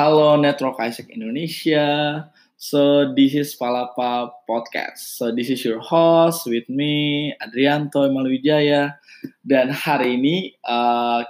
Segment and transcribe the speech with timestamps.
[0.00, 2.24] Hello Network Isaac Indonesia.
[2.56, 5.20] So this is Palapa Podcast.
[5.20, 8.96] So this is your host with me Adrianto Malwijaya
[9.44, 11.20] dan hari ini uh,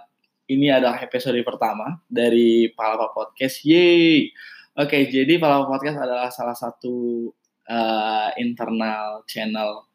[0.46, 3.66] ini adalah episode pertama dari Palapa Podcast.
[3.66, 4.30] Yeay.
[4.78, 7.27] Oke, okay, jadi Palapa Podcast adalah salah satu
[7.66, 9.89] uh, internal channel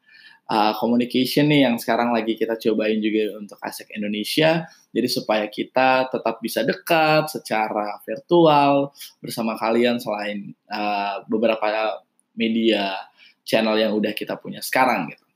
[0.50, 4.66] uh, communication nih yang sekarang lagi kita cobain juga untuk ASEC Indonesia.
[4.94, 12.00] Jadi supaya kita tetap bisa dekat secara virtual bersama kalian selain uh, beberapa
[12.36, 12.96] media
[13.46, 15.26] channel yang udah kita punya sekarang gitu.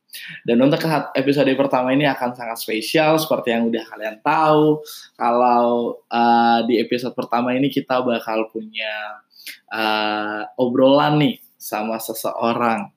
[0.43, 0.83] Dan untuk
[1.15, 4.83] episode pertama ini akan sangat spesial seperti yang udah kalian tahu.
[5.15, 9.23] Kalau uh, di episode pertama ini kita bakal punya
[9.71, 12.91] uh, obrolan nih sama seseorang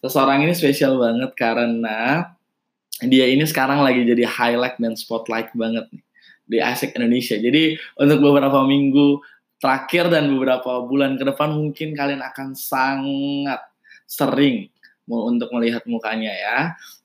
[0.00, 2.28] seseorang ini spesial banget karena
[3.04, 6.04] dia ini sekarang lagi jadi highlight dan spotlight banget nih
[6.50, 7.38] di ASEC Indonesia.
[7.38, 9.22] Jadi untuk beberapa minggu
[9.62, 13.60] terakhir dan beberapa bulan ke depan mungkin kalian akan sangat
[14.10, 14.66] sering
[15.06, 16.58] mau untuk melihat mukanya ya.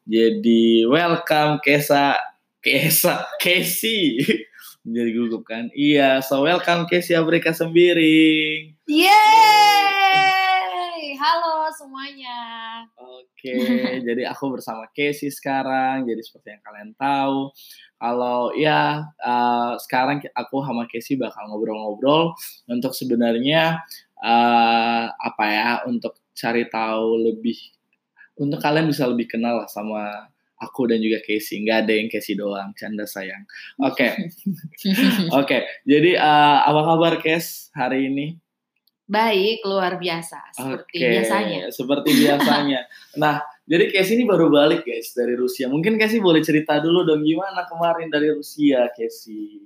[0.09, 2.17] Jadi welcome Kesa
[2.59, 4.17] Kesa Casey.
[4.85, 5.73] Jadi gugup kan?
[5.73, 8.85] Iya, so welcome Casey Abrika Sembiring.
[8.85, 10.34] Yeay!
[10.95, 12.39] Halo semuanya.
[12.95, 13.51] Oke,
[14.07, 16.07] jadi aku bersama Casey sekarang.
[16.07, 17.51] Jadi seperti yang kalian tahu,
[17.99, 22.31] kalau ya uh, sekarang aku sama Casey bakal ngobrol-ngobrol
[22.71, 23.83] untuk sebenarnya
[24.23, 27.59] uh, apa ya, untuk cari tahu lebih,
[28.39, 30.31] untuk kalian bisa lebih kenal lah sama
[30.63, 31.59] aku dan juga Casey.
[31.59, 33.43] Nggak ada yang Casey doang, canda sayang.
[33.83, 34.11] Oke, okay.
[35.35, 35.43] oke.
[35.43, 35.61] Okay.
[35.83, 38.44] Jadi uh, apa kabar Kes hari ini?
[39.05, 41.59] Baik, luar biasa seperti okay, biasanya.
[41.69, 42.79] Seperti biasanya.
[43.21, 43.37] nah,
[43.69, 45.69] jadi Casey ini baru balik guys dari Rusia.
[45.69, 49.61] Mungkin Casey boleh cerita dulu dong gimana kemarin dari Rusia, Casey.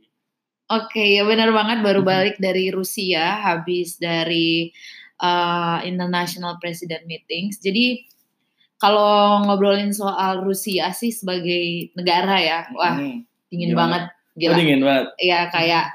[0.69, 4.75] Oke, okay, ya benar banget baru balik dari Rusia habis dari
[5.23, 7.63] uh, International President Meetings.
[7.63, 8.03] Jadi
[8.75, 13.23] kalau ngobrolin soal Rusia sih sebagai negara ya, wah hmm.
[13.51, 13.79] dingin gimana?
[13.79, 14.03] banget.
[14.39, 14.51] Gila.
[14.51, 15.07] Oh, dingin banget.
[15.19, 15.85] Ya kayak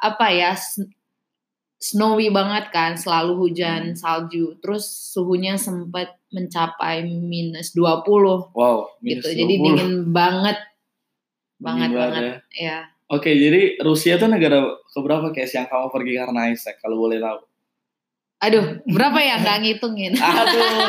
[0.00, 0.52] apa ya
[1.80, 3.98] snowy banget kan, selalu hujan hmm.
[3.98, 4.60] salju.
[4.60, 8.52] Terus suhunya sempat mencapai minus 20.
[8.52, 9.34] Wow, minus gitu.
[9.34, 9.40] 20.
[9.40, 10.58] Jadi dingin banget.
[11.56, 12.22] Banget dingin banget.
[12.22, 12.36] Ya.
[12.54, 12.78] ya.
[13.10, 14.62] Oke, jadi Rusia tuh negara
[14.94, 17.49] keberapa kayak yang kamu pergi karena Isaac kalau boleh tahu?
[18.40, 20.16] Aduh, berapa ya nggak ngitungin?
[20.40, 20.88] Aduh,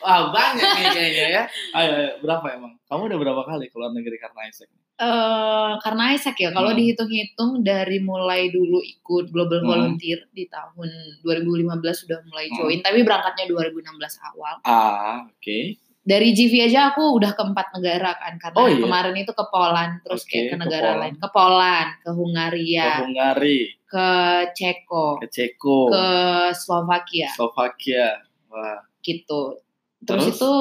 [0.00, 1.42] ah, banyak nih kayaknya ya.
[1.76, 2.72] Ayo, ayo, berapa emang?
[2.88, 4.72] Kamu udah berapa kali keluar negeri karena Isaac?
[4.96, 6.80] Uh, karena Isaac ya, kalau hmm.
[6.80, 9.68] dihitung-hitung dari mulai dulu ikut Global hmm.
[9.68, 10.88] Volunteer di tahun
[11.20, 12.56] 2015 sudah mulai hmm.
[12.64, 12.86] join, hmm.
[12.88, 14.54] tapi berangkatnya 2016 awal.
[14.64, 15.36] Ah, oke.
[15.44, 15.76] Okay.
[16.06, 18.78] Dari GV aja aku udah ke empat negara kan, karena oh, iya?
[18.78, 22.86] kemarin itu ke Poland, terus okay, kayak ke negara ke lain, ke Poland, ke Hungaria,
[22.86, 24.08] ke Hungari, ke
[24.54, 26.06] Ceko, ke Ceko, ke
[26.54, 28.86] Slovakia, Slovakia, wah.
[29.02, 29.58] Gitu.
[30.06, 30.54] Terus, terus itu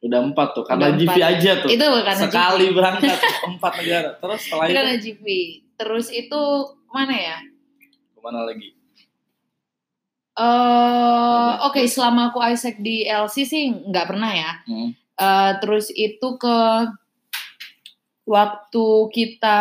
[0.00, 1.68] Udah empat tuh, karena GV aja tuh.
[1.68, 2.76] Itu karena Sekali GV.
[2.76, 3.18] berangkat
[3.52, 4.10] empat negara.
[4.16, 4.72] Terus setelah itu.
[4.72, 5.26] Karena GV.
[5.76, 6.42] Terus itu
[6.88, 7.38] mana ya?
[8.16, 8.79] Ke mana lagi?
[10.40, 14.52] Uh, Oke, okay, selama aku Isaac di LC sih nggak pernah ya.
[14.64, 14.96] Hmm.
[15.20, 16.56] Uh, terus itu ke
[18.24, 19.60] waktu kita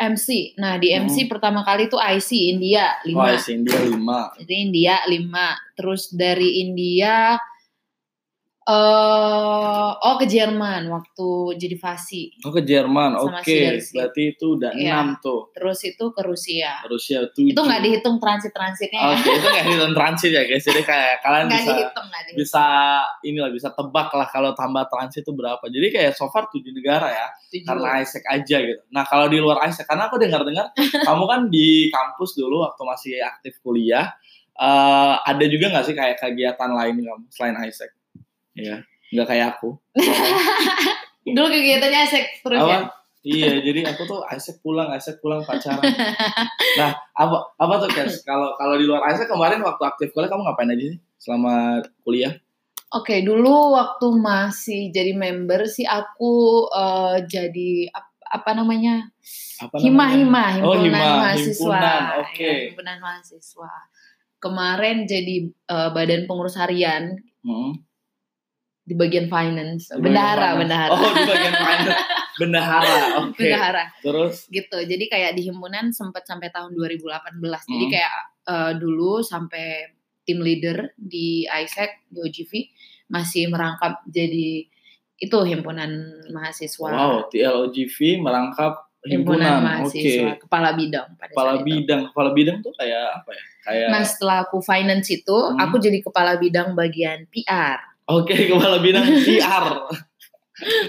[0.00, 0.56] MC.
[0.56, 1.30] Nah, di MC hmm.
[1.34, 3.12] pertama kali itu IC India 5.
[3.12, 4.40] Oh, IC India 5.
[4.40, 5.76] Jadi India 5.
[5.76, 7.36] Terus dari India
[8.64, 12.32] Uh, oh ke Jerman waktu jadi fasi.
[12.48, 13.44] Oh ke Jerman, oke.
[13.44, 13.76] Okay.
[13.92, 15.04] Berarti itu udah iya.
[15.04, 15.52] enam tuh.
[15.52, 16.80] Terus itu ke Rusia.
[16.88, 17.44] Rusia tuh.
[17.44, 19.04] Itu nggak dihitung transit transitnya.
[19.04, 20.64] Oke, okay, itu nggak dihitung transit ya guys.
[20.64, 22.36] Jadi kayak kalian gak bisa dihitung, dihitung.
[22.40, 22.64] bisa
[23.20, 25.64] inilah bisa tebak lah kalau tambah transit itu berapa.
[25.68, 27.26] Jadi kayak so far tujuh negara ya.
[27.52, 27.68] Tujuh.
[27.68, 28.80] Karena Isaac aja gitu.
[28.88, 30.72] Nah kalau di luar Isaac, karena aku dengar-dengar
[31.12, 34.08] kamu kan di kampus dulu waktu masih aktif kuliah.
[34.56, 37.92] Uh, ada juga nggak sih kayak kegiatan lain kamu selain Isaac?
[38.54, 39.74] Iya, nggak kayak aku.
[41.36, 42.70] Dulu kegiatannya asik terus apa?
[42.70, 42.80] ya.
[43.24, 45.82] iya, jadi aku tuh asik pulang, asik pulang pacaran.
[46.80, 48.20] nah, apa apa tuh guys?
[48.22, 52.36] Kalau kalau di luar asik kemarin waktu aktif kuliah kamu ngapain aja sih selama kuliah?
[52.94, 59.08] Oke, okay, dulu waktu masih jadi member sih aku uh, jadi apa, apa namanya?
[59.58, 61.80] Apa hima hima himpunan oh, hima, mahasiswa.
[62.22, 62.30] Oke.
[62.36, 62.46] Okay.
[62.46, 63.72] Ya, himpunan mahasiswa.
[64.38, 67.18] Kemarin jadi uh, badan pengurus harian.
[67.40, 67.82] Hmm
[68.84, 70.92] di bagian finance, di bendahara, bendahara.
[70.92, 72.00] Oh, di bagian finance.
[72.40, 72.96] bendahara.
[73.24, 73.40] Oke.
[73.40, 73.48] Okay.
[73.48, 73.84] Bendahara.
[74.04, 74.78] Terus gitu.
[74.84, 77.08] Jadi kayak di himpunan sempat sampai tahun 2018.
[77.08, 77.58] Hmm.
[77.64, 78.14] Jadi kayak
[78.44, 79.88] uh, dulu sampai
[80.24, 82.52] tim leader di ISEC, di OGV
[83.12, 84.66] masih merangkap jadi
[85.20, 85.90] itu himpunan
[86.32, 86.90] mahasiswa.
[86.90, 90.40] Wow, TLOGV merangkap himpunan Himpunan, mahasiswa oke.
[90.48, 91.68] kepala bidang pada Kepala saat itu.
[91.68, 93.44] bidang, kepala bidang tuh kayak apa ya?
[93.64, 95.60] Kayak Nah setelah aku finance itu, Hmm.
[95.60, 97.78] aku jadi kepala bidang bagian PR.
[98.04, 99.64] Oke, kepala bidang PR.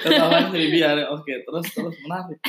[0.03, 0.97] Ketahuan PR.
[1.15, 2.39] Oke, terus terus menarik.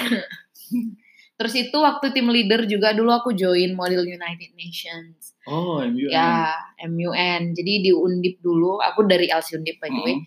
[1.36, 5.36] Terus itu waktu tim leader juga dulu aku join Model United Nations.
[5.44, 6.08] Oh, MUN.
[6.08, 6.56] Ya,
[6.88, 7.52] MUN.
[7.52, 10.16] Jadi di Undip dulu, aku dari LC Undip by the way.
[10.16, 10.24] Hmm.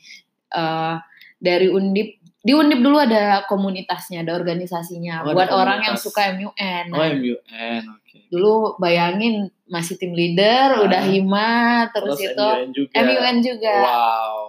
[0.53, 0.95] Eh,
[1.41, 6.31] dari Undip, di Undip dulu ada komunitasnya, ada organisasinya Oh, ada buat orang yang suka
[6.31, 6.85] MUN.
[6.91, 7.83] Oh, MUN.
[7.99, 8.17] Oke.
[8.29, 10.85] dulu bayangin masih tim leader, Ah.
[10.85, 11.51] udah hima,
[11.91, 12.93] terus, Terus itu MUN juga.
[12.97, 13.75] MUN juga.
[13.83, 14.39] Wow.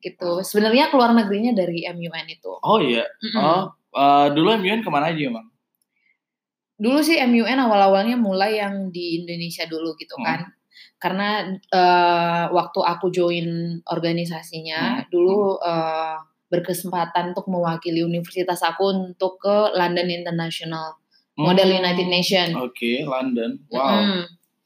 [0.00, 0.30] gitu.
[0.40, 2.52] Sebenarnya keluar negerinya dari MUN itu.
[2.60, 3.08] Oh iya.
[3.24, 3.40] Mm-mm.
[3.40, 3.62] Oh,
[3.94, 5.48] eh, dulu MUN ke mana aja emang?
[6.74, 10.24] Dulu sih MUN awal-awalnya mulai yang di Indonesia dulu gitu Hmm.
[10.24, 10.40] kan.
[10.98, 13.48] Karena eh, waktu aku join
[13.86, 15.08] organisasinya Hmm.
[15.08, 16.16] dulu eh,
[16.54, 20.94] berkesempatan untuk mewakili universitas aku untuk ke London International
[21.34, 21.78] Model Hmm.
[21.82, 22.48] United Nation.
[22.54, 23.58] Oke, London.
[23.66, 23.90] Wow.
[23.98, 24.24] Mm.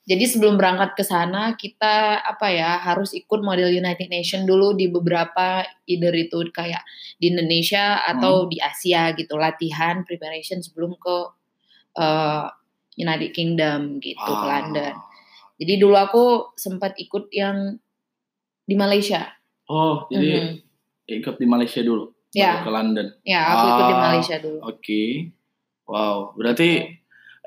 [0.09, 4.89] Jadi sebelum berangkat ke sana kita apa ya harus ikut Model United Nation dulu di
[4.89, 6.81] beberapa either itu kayak
[7.17, 11.17] di Indonesia atau di Asia gitu latihan preparation sebelum ke
[11.95, 12.45] eh,
[12.97, 14.49] United Kingdom gitu ke Ah.
[14.61, 14.95] London.
[15.59, 16.25] Jadi dulu aku
[16.55, 17.77] sempat ikut yang
[18.63, 19.29] di Malaysia.
[19.67, 20.68] Oh, jadi Mhm.
[21.09, 22.13] Ikut di Malaysia dulu.
[22.37, 22.61] Ya.
[22.61, 23.07] baru Ke London.
[23.25, 24.03] Ya aku ikut di Ah.
[24.05, 24.59] Malaysia dulu.
[24.61, 25.05] Oke.
[25.89, 26.85] Wow, berarti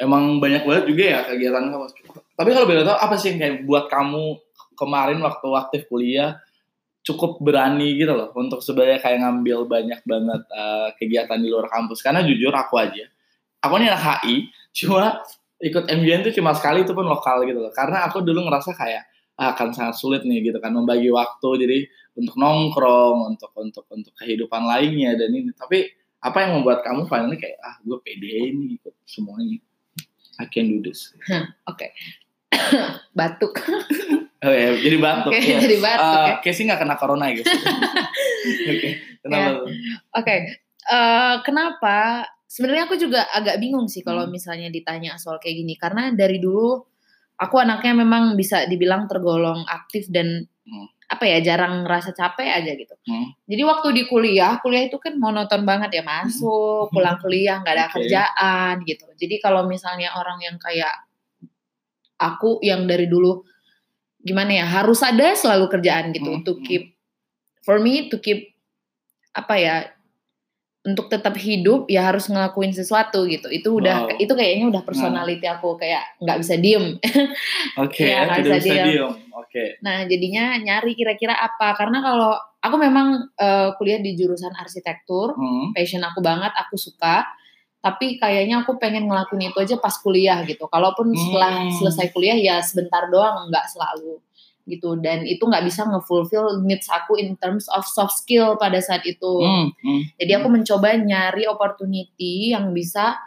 [0.02, 1.86] emang banyak banget juga ya kegiatan kamu.
[2.34, 4.24] Tapi kalau boleh tahu apa sih yang kayak buat kamu
[4.74, 6.42] kemarin waktu aktif kuliah
[7.06, 12.02] cukup berani gitu loh untuk sebenarnya kayak ngambil banyak banget eh, kegiatan di luar kampus.
[12.02, 13.06] Karena jujur aku aja,
[13.62, 14.50] aku ini anak HI,
[14.82, 15.22] cuma
[15.62, 17.70] ikut MUN itu cuma sekali itu pun lokal gitu loh.
[17.70, 19.06] Karena aku dulu ngerasa kayak
[19.38, 21.78] ah, akan sangat sulit nih gitu kan membagi waktu jadi
[22.14, 25.52] untuk nongkrong, untuk untuk untuk kehidupan lainnya dan ini.
[25.52, 25.88] Tapi
[26.20, 29.58] apa yang membuat kamu finally kayak ah gue pede ini ikut semuanya
[30.38, 31.18] I can do this
[31.66, 31.90] Oke.
[33.18, 33.58] Batuk.
[34.46, 35.58] oh ya jadi batuk Oke, ya.
[35.58, 36.36] jadi batuk Eh, ya.
[36.42, 37.50] Casey nggak kena corona ya guys
[38.70, 38.90] oke
[39.22, 39.50] kenapa Ya.
[39.54, 39.68] tuh?
[40.14, 40.36] Oke,
[40.84, 41.98] eh, kenapa?
[42.46, 44.34] Sebenarnya aku juga agak bingung sih kalau Hmm.
[44.34, 46.84] misalnya ditanya soal kayak gini, karena dari dulu
[47.36, 50.86] aku anaknya memang bisa dibilang tergolong aktif dan Hmm.
[51.22, 52.98] Apa ya jarang ngerasa capek aja gitu.
[53.06, 53.30] Hmm.
[53.46, 56.94] Jadi waktu di kuliah, kuliah itu kan monoton banget ya masuk, Hmm.
[56.98, 57.94] pulang kuliah nggak ada Oke.
[58.02, 59.06] kerjaan gitu.
[59.22, 61.06] Jadi kalau misalnya orang yang kayak
[62.18, 63.46] aku yang dari dulu
[64.18, 66.66] gimana ya harus ada selalu kerjaan gitu Hmm, to hmm.
[66.66, 66.84] keep
[67.62, 68.58] for me to keep
[69.38, 69.76] apa ya
[70.82, 73.46] untuk tetap hidup ya harus ngelakuin sesuatu gitu.
[73.48, 74.18] Itu udah Wow.
[74.18, 76.98] itu kayaknya udah personality aku kayak nggak bisa diem.
[77.84, 78.88] Oke nggak tidak bisa bisa diam.
[78.88, 79.12] diem.
[79.32, 79.64] Oke.
[79.80, 81.78] Nah jadinya nyari kira-kira apa.
[81.78, 85.70] Karena kalau aku memang eh, kuliah di jurusan arsitektur Hmm.
[85.72, 87.30] passion aku banget aku suka.
[87.78, 90.66] Tapi kayaknya aku pengen ngelakuin itu aja pas kuliah gitu.
[90.66, 91.74] Kalaupun setelah Hmm.
[91.74, 94.22] selesai kuliah ya sebentar doang nggak selalu
[94.70, 94.98] gitu.
[95.00, 99.34] Dan itu nggak bisa ngefulfill needs aku in terms of soft skill pada saat itu.
[99.42, 100.02] Hmm, hmm.
[100.22, 103.18] jadi aku mencoba nyari opportunity yang bisa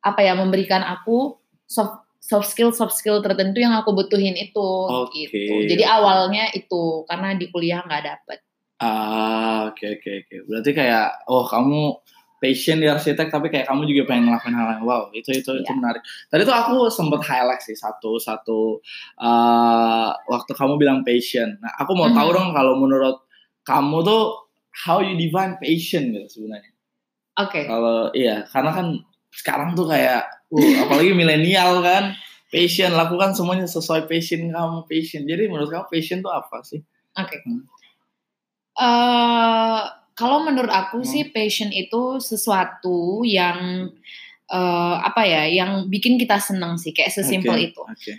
[0.00, 1.36] apa ya memberikan aku
[1.68, 5.28] soft soft skill soft skill tertentu yang aku butuhin itu Oke.
[5.28, 5.66] gitu.
[5.66, 8.38] Jadi awalnya itu karena di kuliah nggak dapet.
[8.80, 10.36] Ah oke oke oke.
[10.48, 12.00] Berarti kayak oh kamu
[12.40, 15.60] passion di arsitek tapi kayak kamu juga pengen ngelakuin hal yang wow itu itu itu
[15.62, 15.76] Iya.
[15.76, 18.80] menarik tadi tuh aku sempet highlight sih satu satu
[19.20, 22.36] eh, waktu kamu bilang passion nah aku mau tahu Mhm.
[22.36, 23.16] dong kalau menurut
[23.62, 24.22] kamu tuh
[24.82, 26.72] how you define passion gitu sebenarnya
[27.36, 28.86] oke kalau iya karena kan
[29.30, 32.16] sekarang tuh kayak uh, apalagi milenial kan
[32.48, 36.80] passion lakukan semuanya sesuai passion kamu passion jadi menurut kamu passion tuh apa sih
[37.10, 37.36] Oke.
[37.42, 37.66] Hmm.
[38.80, 39.82] Eh,
[40.20, 41.08] kalau menurut aku Hmm.
[41.08, 43.88] sih passion itu sesuatu yang
[44.50, 47.80] eh, apa ya, yang bikin kita seneng sih, kayak sesimpel Oke, itu.
[47.80, 48.12] oke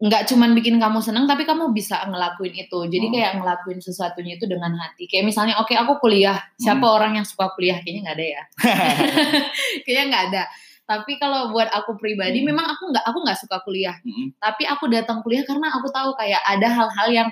[0.00, 2.78] Nggak cuman bikin kamu seneng, tapi kamu bisa ngelakuin itu.
[2.88, 3.14] Jadi Hmm.
[3.18, 5.04] kayak ngelakuin sesuatunya itu dengan hati.
[5.04, 6.96] Kayak misalnya, oke aku kuliah, siapa Hmm.
[6.96, 7.76] orang yang suka kuliah?
[7.84, 8.42] Kayaknya nggak ada ya.
[9.84, 10.42] Kayaknya nggak ada.
[10.86, 12.48] Tapi kalau buat aku pribadi, Hmm.
[12.48, 13.94] memang aku nggak aku nggak suka kuliah.
[14.00, 14.34] Mm-mm.
[14.38, 17.28] Tapi aku datang kuliah karena aku tahu kayak ada hal-hal yang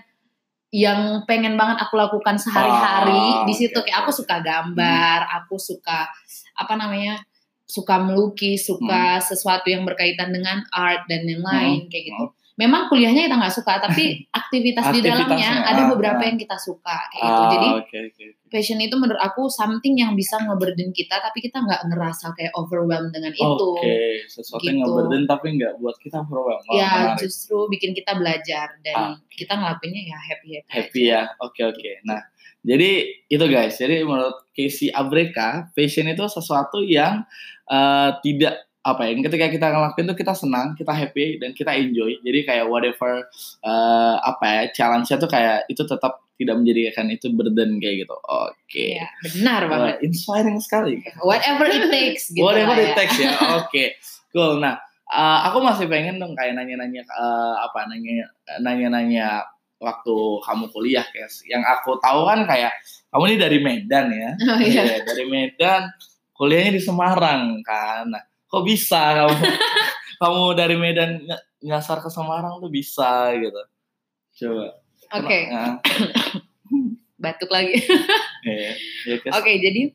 [0.68, 6.08] yang pengen banget aku lakukan Ah, sehari-hari di situ kayak aku suka gambar, aku suka
[6.58, 7.25] apa namanya?
[7.68, 12.25] suka melukis, suka sesuatu yang berkaitan dengan art dan lain-lain kayak gitu.
[12.59, 16.27] Memang kuliahnya kita nggak suka, tapi aktivitas di dalamnya ada ah, beberapa ah.
[16.27, 17.43] yang kita suka kayak gitu.
[17.47, 18.47] Ah, Jadi oke oke oke.
[18.50, 23.15] passion itu menurut aku something yang bisa ngeburden kita, tapi kita nggak ngerasa kayak overwhelmed
[23.15, 23.47] dengan itu.
[23.79, 24.91] Oke, sesuatu yang Gitu.
[24.91, 26.67] ngeburden tapi nggak buat kita overwhelmed.
[26.67, 27.19] Wah, ya menarik.
[27.23, 29.15] justru bikin kita belajar dan Ah.
[29.31, 30.71] kita ngelakuinnya ya happy happy.
[30.75, 31.23] happy ya.
[31.38, 31.91] Oke oke.
[32.03, 32.27] Nah,
[32.61, 32.91] jadi
[33.31, 33.79] itu guys.
[33.79, 37.23] Jadi menurut Casey Abreka, passion itu sesuatu yang
[37.71, 42.14] uh, tidak apa ya ketika kita ngelakuin tuh kita senang kita happy dan kita enjoy.
[42.23, 43.26] Jadi kayak whatever
[43.66, 48.14] uh, apa ya challenge-nya tuh kayak itu tetap tidak menjadikan itu burden kayak gitu.
[48.14, 48.54] Oke.
[48.70, 48.90] Okay.
[49.02, 49.94] ya, benar banget.
[49.99, 51.02] uh, inspiring sekali.
[51.18, 52.97] Whatever it takes gitu whatever it ya.
[52.97, 53.66] takes ya oke.
[53.68, 53.99] Okay.
[54.30, 54.62] cool.
[54.62, 54.78] Nah
[55.11, 58.30] uh, aku masih pengen dong kayak nanya-nanya uh, apa nanya
[58.62, 59.42] nanya-nanya
[59.82, 60.14] waktu
[60.47, 61.42] kamu kuliah guys.
[61.50, 62.78] Yang aku tahu kan kayak
[63.11, 64.30] kamu ini dari Medan ya.
[64.38, 64.82] Oh, iya.
[64.87, 65.90] yeah, dari Medan.
[66.38, 68.14] Kuliahnya di Semarang kan.
[68.14, 69.37] Nah kok bisa kamu?
[70.19, 71.23] Kamu dari Medan
[71.62, 73.62] nyasar ke Semarang tuh bisa gitu.
[74.43, 74.67] Coba.
[75.14, 75.25] Oke.
[75.25, 75.43] Okay.
[75.55, 75.78] Nah.
[77.23, 77.76] batuk lagi.
[78.49, 79.93] Yeah, yeah, oke okay, jadi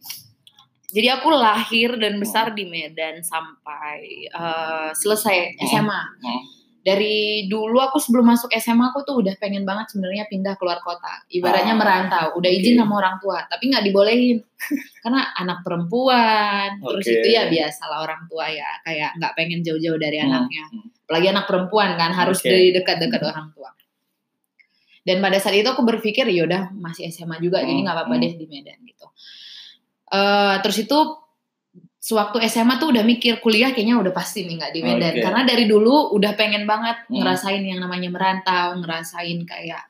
[0.92, 6.02] jadi aku lahir dan besar di Medan sampai uh, selesai SMA.
[6.22, 10.84] Hmm dari dulu aku sebelum masuk SMA aku tuh udah pengen banget sebenarnya pindah keluar
[10.84, 14.44] kota ibaratnya ah, merantau udah izin sama orang tua tapi nggak dibolehin
[15.04, 16.92] karena anak perempuan okay.
[17.00, 20.28] terus itu ya biasalah orang tua ya kayak nggak pengen jauh-jauh dari hmm.
[20.28, 20.88] anaknya hmm.
[21.08, 22.52] apalagi anak perempuan kan harus okay.
[22.52, 23.32] dari dekat-dekat hmm.
[23.32, 23.70] orang tua
[25.08, 27.68] dan pada saat itu aku berpikir yaudah masih SMA juga hmm.
[27.72, 28.24] jadi nggak apa-apa hmm.
[28.28, 29.08] deh di Medan gitu
[30.12, 31.00] uh, terus itu
[32.04, 35.24] sewaktu SMA tuh udah mikir kuliah kayaknya udah pasti nih nggak di Medan okay.
[35.24, 37.16] karena dari dulu udah pengen banget hmm.
[37.16, 39.88] ngerasain yang namanya merantau ngerasain kayak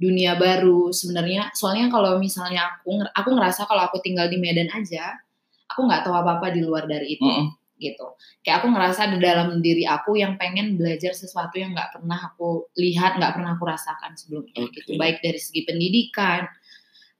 [0.00, 5.20] dunia baru sebenarnya soalnya kalau misalnya aku aku ngerasa kalau aku tinggal di Medan aja
[5.68, 7.52] aku nggak tahu apa apa di luar dari itu hmm.
[7.76, 12.24] gitu kayak aku ngerasa di dalam diri aku yang pengen belajar sesuatu yang nggak pernah
[12.24, 14.80] aku lihat nggak pernah aku rasakan sebelumnya okay.
[14.80, 16.48] gitu baik dari segi pendidikan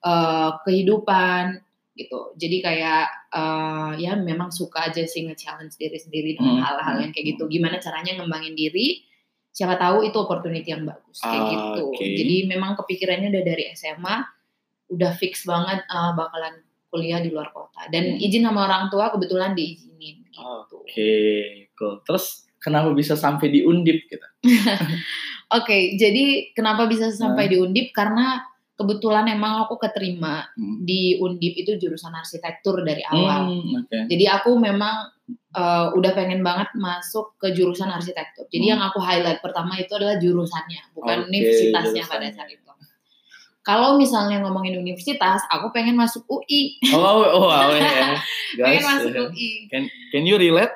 [0.01, 1.61] uh, kehidupan
[1.95, 2.35] gitu.
[2.39, 7.03] Jadi kayak uh, ya memang suka aja sih nge-challenge diri sendiri dengan hmm, hal-hal hmm.
[7.07, 7.45] yang kayak gitu.
[7.51, 9.05] Gimana caranya ngembangin diri?
[9.51, 11.85] Siapa tahu itu opportunity yang bagus kayak ah, gitu.
[11.91, 12.15] Okay.
[12.15, 14.17] Jadi memang kepikirannya udah dari SMA
[14.91, 18.27] udah fix banget uh, bakalan kuliah di luar kota dan hmm.
[18.27, 20.43] izin sama orang tua kebetulan diizinin gitu.
[20.43, 21.43] Oke, okay,
[21.79, 22.03] cool.
[22.03, 24.27] Terus kenapa bisa sampai di Undip gitu?
[24.51, 24.99] Oke,
[25.51, 27.53] okay, jadi kenapa bisa sampai hmm.
[27.55, 28.43] di Undip karena
[28.81, 30.89] kebetulan emang aku keterima hmm.
[30.89, 33.53] di Undip itu jurusan arsitektur dari awal.
[33.53, 34.09] Hmm, okay.
[34.09, 35.13] Jadi aku memang
[35.53, 38.49] uh, udah pengen banget masuk ke jurusan arsitektur.
[38.49, 38.73] Jadi hmm.
[38.73, 42.65] yang aku highlight pertama itu adalah jurusannya, bukan okay, universitasnya pada saat itu.
[43.61, 46.81] Kalau misalnya ngomongin universitas, aku pengen masuk UI.
[46.97, 48.17] Oh, oh, oh, oh ya.
[48.65, 49.69] pengen masuk UI.
[49.69, 50.73] Can, can you relate?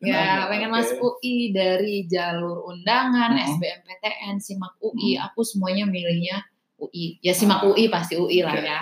[0.00, 0.76] ya, pengen okay.
[0.80, 3.60] masuk UI dari jalur undangan, hmm.
[3.60, 5.28] SBMPTN, SIMAK UI, hmm.
[5.28, 6.40] aku semuanya milihnya
[6.84, 7.18] UI.
[7.24, 7.72] Ya simak ah.
[7.72, 8.80] UI pasti UI lah ya.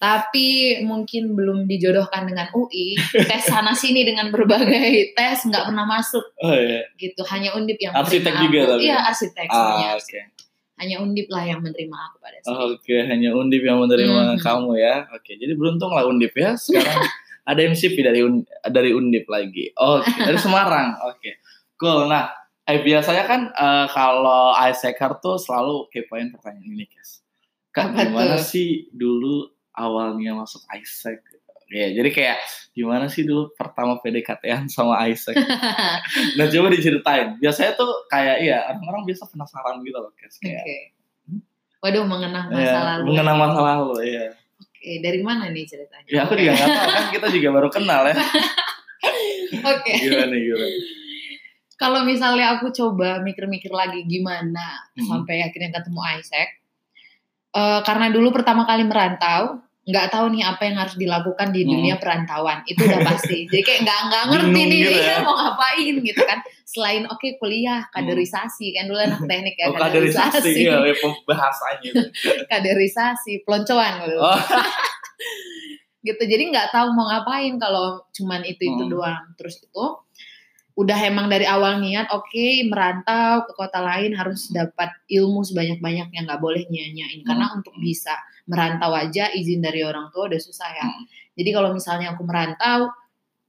[0.00, 6.24] Tapi mungkin belum dijodohkan dengan UI, tes sana sini dengan berbagai tes nggak pernah masuk.
[6.40, 6.88] Oh iya.
[6.96, 8.70] Gitu, hanya Undip yang arsitek juga aku.
[8.72, 8.82] tapi.
[8.88, 10.24] Iya, arsitek ah, okay.
[10.80, 13.00] Hanya Undip lah yang menerima aku pada saat Oke, okay.
[13.12, 14.40] hanya Undip yang menerima hmm.
[14.40, 15.04] kamu ya.
[15.12, 15.34] Oke, okay.
[15.36, 16.56] jadi beruntung lah Undip ya.
[16.56, 17.04] Sekarang
[17.52, 18.24] ada MCP dari
[18.72, 19.68] dari Undip lagi.
[19.76, 20.32] Oke, okay.
[20.32, 20.96] dari Semarang.
[21.12, 21.20] Oke.
[21.20, 21.32] Okay.
[21.76, 22.08] Cool.
[22.08, 22.32] Nah,
[22.64, 27.19] eh biasanya kan uh, kalau Isaac tuh selalu kepoin pertanyaan ini, guys
[27.70, 28.46] Kak, Apa gimana tuh?
[28.50, 29.46] sih dulu
[29.78, 31.22] awalnya masuk Isaac?
[31.70, 32.38] Ya, jadi kayak
[32.74, 35.38] gimana sih dulu pertama PDKT-an sama Isaac?
[36.36, 37.38] nah, coba diceritain.
[37.38, 40.34] Biasanya tuh kayak iya, orang-orang biasa penasaran gitu loh, kayak.
[40.66, 40.80] Okay.
[41.80, 43.04] Waduh, mengenang masa ya, lalu.
[43.14, 44.26] Mengenang masa lalu, iya.
[44.58, 46.08] Oke, dari mana nih ceritanya?
[46.10, 48.16] Ya, aku juga nggak tahu kan kita juga baru kenal ya.
[48.18, 49.92] Oke.
[49.92, 49.96] Okay.
[50.10, 50.66] Gimana gimana?
[51.80, 55.04] Kalau misalnya aku coba mikir-mikir lagi gimana hmm.
[55.08, 56.59] sampai akhirnya ketemu Isaac,
[57.54, 61.96] uh, karena dulu pertama kali merantau nggak tahu nih apa yang harus dilakukan di dunia
[61.98, 62.02] hmm.
[62.02, 65.16] perantauan itu udah pasti jadi kayak nggak nggak ngerti nih gitu ya.
[65.24, 66.38] mau ngapain gitu kan
[66.68, 67.92] selain oke okay, kuliah hmm.
[67.96, 71.90] kaderisasi kan dulu anak teknik ya oh, kaderisasi, kaderisasi ya, bahasanya
[72.52, 74.40] kaderisasi peloncoan gitu oh.
[76.06, 78.92] gitu jadi nggak tahu mau ngapain kalau cuman itu itu hmm.
[78.92, 79.84] doang terus itu
[80.78, 86.24] udah emang dari awal niat oke okay, merantau ke kota lain harus dapat ilmu sebanyak-banyaknya
[86.24, 87.58] nggak boleh nyanyain karena hmm.
[87.60, 88.14] untuk bisa
[88.46, 91.04] merantau aja izin dari orang tua udah susah ya hmm.
[91.34, 92.90] jadi kalau misalnya aku merantau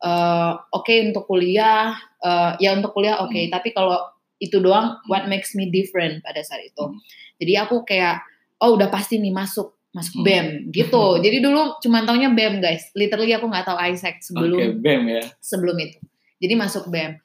[0.02, 1.94] uh, oke okay, untuk kuliah
[2.26, 3.48] uh, ya untuk kuliah oke okay.
[3.48, 3.54] hmm.
[3.54, 4.02] tapi kalau
[4.42, 6.98] itu doang what makes me different pada saat itu hmm.
[7.38, 8.26] jadi aku kayak
[8.62, 10.26] oh udah pasti nih masuk masuk hmm.
[10.26, 11.04] BEM gitu.
[11.26, 12.88] Jadi dulu cuma taunya BEM guys.
[12.96, 15.24] Literally aku nggak tahu Isaac sebelum okay, BEM ya.
[15.44, 16.00] Sebelum itu.
[16.42, 17.22] Jadi masuk BEM.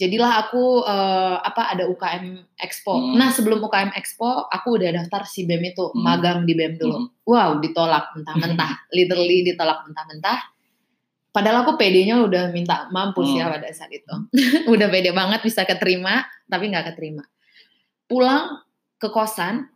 [0.00, 2.98] Jadilah aku uh, apa ada UKM Expo.
[2.98, 3.20] Hmm.
[3.20, 6.00] Nah sebelum UKM Expo aku udah daftar si BEM itu hmm.
[6.02, 6.98] magang di BEM dulu.
[6.98, 7.08] Hmm.
[7.22, 8.90] Wow ditolak mentah-mentah, hmm.
[8.96, 10.40] literally ditolak mentah-mentah.
[11.30, 13.50] Padahal aku PD-nya udah minta mampus ya hmm.
[13.50, 14.14] ya pada saat itu.
[14.74, 17.22] udah pede banget bisa keterima, tapi nggak keterima.
[18.10, 18.66] Pulang
[18.98, 19.70] ke kosan,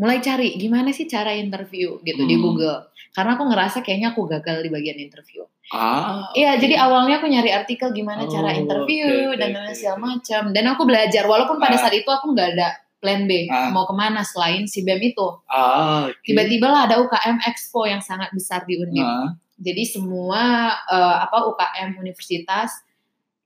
[0.00, 2.42] mulai cari gimana sih cara interview gitu di Hmm.
[2.42, 2.78] Google.
[3.10, 5.44] Karena aku ngerasa kayaknya aku gagal di bagian interview.
[5.68, 6.30] Ah.
[6.32, 9.70] Iya, jadi awalnya aku nyari artikel gimana cara Oh, interview oke, oke, dan oke.
[9.72, 10.42] segala macam.
[10.50, 11.80] Dan aku belajar walaupun pada Ah.
[11.80, 13.68] saat itu aku nggak ada plan B Ah.
[13.68, 15.26] mau ke mana selain si BEM itu.
[15.46, 16.16] Ah, oke.
[16.22, 19.04] Tiba-tiba lah ada UKM Expo yang sangat besar di Undip.
[19.04, 20.42] Ah, Jadi semua
[20.86, 22.72] eh, apa UKM universitas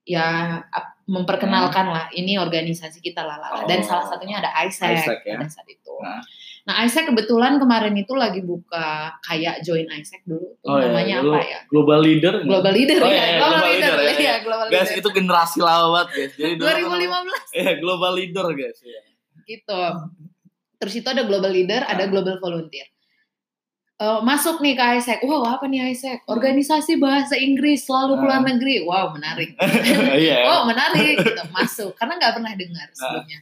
[0.04, 0.60] ya
[1.04, 3.50] memperkenalkan lah ini organisasi kita lah lah.
[3.64, 3.86] Dan Oh.
[3.86, 5.36] salah satunya ada ISEC, ISEC ya.
[5.36, 5.92] pada saat itu.
[5.98, 6.22] Nah.
[6.64, 10.56] Nah, ISEC kebetulan kemarin itu lagi buka kayak join ISEC dulu.
[10.56, 11.60] Tuh Oh, iya, namanya dulu apa ya?
[11.68, 12.34] Global leader.
[12.40, 14.36] Global Leader Oh, ya, iya, iya, Global, Global Leader, Leader, ya, iya, ya.
[14.40, 14.98] Global Guys, Leader.
[14.98, 16.32] itu generasi lawat, guys.
[16.32, 18.78] Jadi dulu tuh 2015 Iya, global leader, guys.
[18.80, 19.00] Iya.
[19.44, 19.82] gitu.
[20.74, 22.08] Terus itu ada Global Leader, ada Ah.
[22.08, 22.88] Global Volunteer.
[23.94, 25.20] Eh, masuk nih ke ISEC.
[25.22, 26.24] Wow, apa nih ISEC?
[26.24, 26.32] Hmm.
[26.32, 28.46] Organisasi bahasa Inggris selalu ke luar Ah.
[28.46, 28.74] negeri.
[28.82, 29.52] Wow, menarik.
[30.18, 30.48] Iya.
[30.48, 33.38] Oh menarik gitu masuk karena nggak pernah dengar sebelumnya.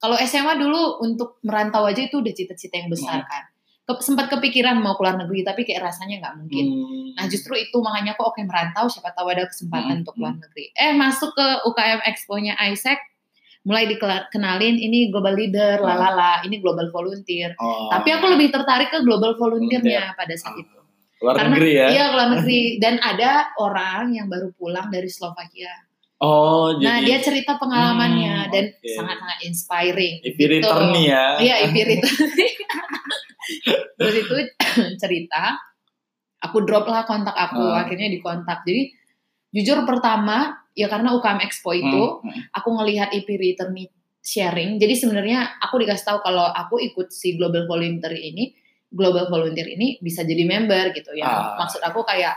[0.00, 3.44] Kalau SMA dulu untuk merantau aja itu udah cita-cita yang besar kan.
[3.82, 6.64] Ke- sempat kepikiran mau keluar negeri tapi kayak rasanya nggak mungkin.
[6.66, 7.08] Hmm.
[7.14, 10.72] Nah justru itu makanya kok oke merantau siapa tahu ada kesempatan Hmm, untuk keluar negeri.
[10.72, 12.96] Eh masuk ke UKM Expo-nya ISEC
[13.60, 15.84] mulai dikenalin ini global leader, Hmm.
[15.86, 17.52] lalala, ini global volunteer.
[17.56, 17.92] Oh.
[17.92, 20.62] Tapi aku lebih tertarik ke global volunteer-nya pada saat Ah.
[20.62, 20.76] itu.
[21.20, 21.86] luar Karena negeri ya.
[21.86, 25.68] iya keluar negeri dan ada orang yang baru pulang dari Slovakia.
[26.20, 28.92] Oh, jadi Nah, dia cerita pengalamannya Hmm, dan oke.
[28.92, 30.14] sangat-sangat inspiring.
[30.20, 31.24] if return nih ya.
[31.40, 32.28] Iya, if return.
[33.96, 34.34] Terus itu
[35.02, 35.56] cerita,
[36.38, 37.80] aku drop lah kontak aku, Hmm.
[37.80, 38.62] akhirnya dikontak.
[38.62, 38.92] Jadi
[39.50, 42.52] jujur pertama ya karena UKM Expo itu, Hmm, hmm.
[42.52, 43.72] aku ngelihat IP return
[44.20, 44.76] sharing.
[44.76, 48.52] Jadi sebenarnya aku dikasih tahu kalau aku ikut si Global Volunteer ini,
[48.86, 51.24] Global Volunteer ini bisa jadi member gitu ya.
[51.24, 51.56] Ah.
[51.56, 52.36] Maksud aku kayak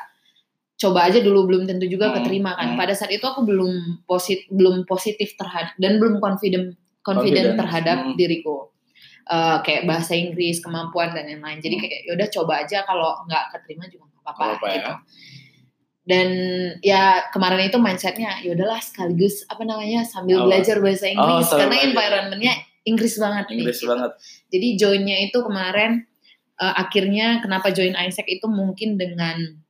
[0.73, 2.73] coba aja dulu belum tentu juga Hmm, keterima kan.
[2.73, 2.79] hmm.
[2.79, 7.97] Pada saat itu aku belum posit belum positif terhadap dan belum confident confident Confidence, terhadap
[8.03, 8.15] hmm.
[8.15, 8.71] diriku.
[9.23, 11.59] Eh, kayak bahasa Inggris, kemampuan dan lain-lain.
[11.59, 11.83] Jadi Hmm.
[11.83, 14.75] kayak yaudah coba aja kalau nggak keterima juga nggak apa-apa apa-apa ya.
[14.75, 14.93] gitu.
[16.03, 16.27] Dan
[16.83, 20.51] ya kemarin itu mindsetnya ya udahlah sekaligus apa namanya sambil Oh.
[20.51, 23.87] belajar bahasa Inggris sambil karena environmentnya Inggris banget nih, Inggris gitu.
[23.87, 24.11] banget.
[24.51, 26.03] Jadi joinnya itu kemarin
[26.53, 29.62] eh, akhirnya kenapa join ISEC itu mungkin dengan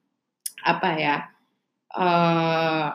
[0.63, 1.15] apa ya
[1.93, 2.87] eh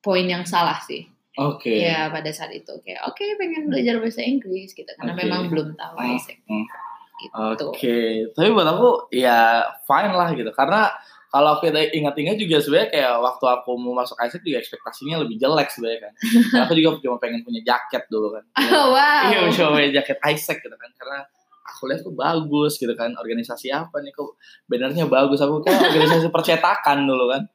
[0.00, 1.04] poin yang salah sih.
[1.36, 1.82] Oke.
[1.84, 5.20] Ya pada saat itu kayak oke pengen belajar bahasa Inggris gitu karena Oke.
[5.24, 6.38] memang belum tahu Hmm, ISEC.
[6.48, 6.66] hmm.
[7.20, 7.64] Gitu.
[7.68, 7.98] Oke,
[8.32, 10.48] tapi buat aku ya fine lah gitu.
[10.56, 10.88] Karena
[11.28, 15.68] kalau kita ingat-ingat juga sebenarnya kayak waktu aku mau masuk ISEC juga ekspektasinya lebih jelek
[15.68, 16.12] sebenarnya kan.
[16.16, 18.44] Karena aku juga cuma pengen punya jaket dulu kan.
[18.72, 19.28] wow.
[19.28, 20.90] Iya, cuma punya jaket ISEC gitu kan.
[20.96, 21.18] Karena
[21.70, 23.14] aku lihat kok bagus gitu kan.
[23.14, 24.34] Organisasi apa nih kok
[24.66, 25.38] bannernya bagus.
[25.38, 27.46] Aku kan organisasi percetakan dulu kan.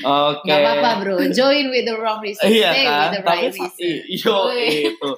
[0.00, 0.48] Oke.
[0.48, 3.60] Gak apa-apa bro, join with the wrong reason, Iya stay kan, with the right tapi
[3.60, 4.32] reason.
[4.32, 4.68] Woi.
[4.88, 5.10] itu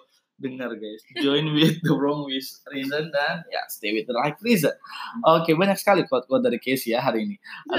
[0.42, 4.74] dengar guys, join with the wrong reason dan ya stay with the right reason.
[5.22, 7.36] Oke banyak sekali quote quote dari Casey ya hari ini.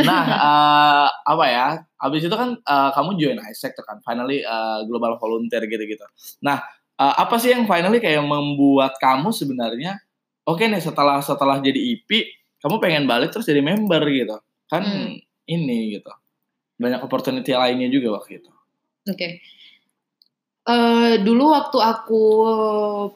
[0.07, 1.67] Nah eh, apa ya,
[1.99, 6.07] abis itu kan eh, kamu join ISEC tuh kan, finally eh, global volunteer gitu-gitu.
[6.47, 6.63] Nah
[6.95, 9.99] eh, apa sih yang finally kayak membuat kamu sebenarnya
[10.43, 12.09] oke nih setelah setelah jadi IP
[12.59, 15.19] kamu pengen balik terus jadi member gitu kan Hmm.
[15.45, 16.11] ini gitu
[16.73, 18.49] banyak opportunity lainnya juga waktu itu.
[19.05, 19.39] Oke.
[20.63, 22.23] Eh, dulu waktu aku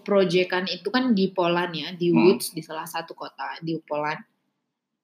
[0.03, 2.27] proyekan itu kan di Poland ya, di Hmm.
[2.27, 4.19] Łódź di salah satu kota di Poland.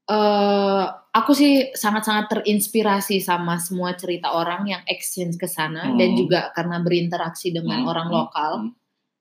[0.04, 5.96] Eh, aku sih sangat-sangat terinspirasi sama semua cerita orang yang exchange ke sana Hmm.
[5.96, 8.52] dan juga karena berinteraksi dengan Hmm, orang hmm, lokal.
[8.60, 8.72] hmm.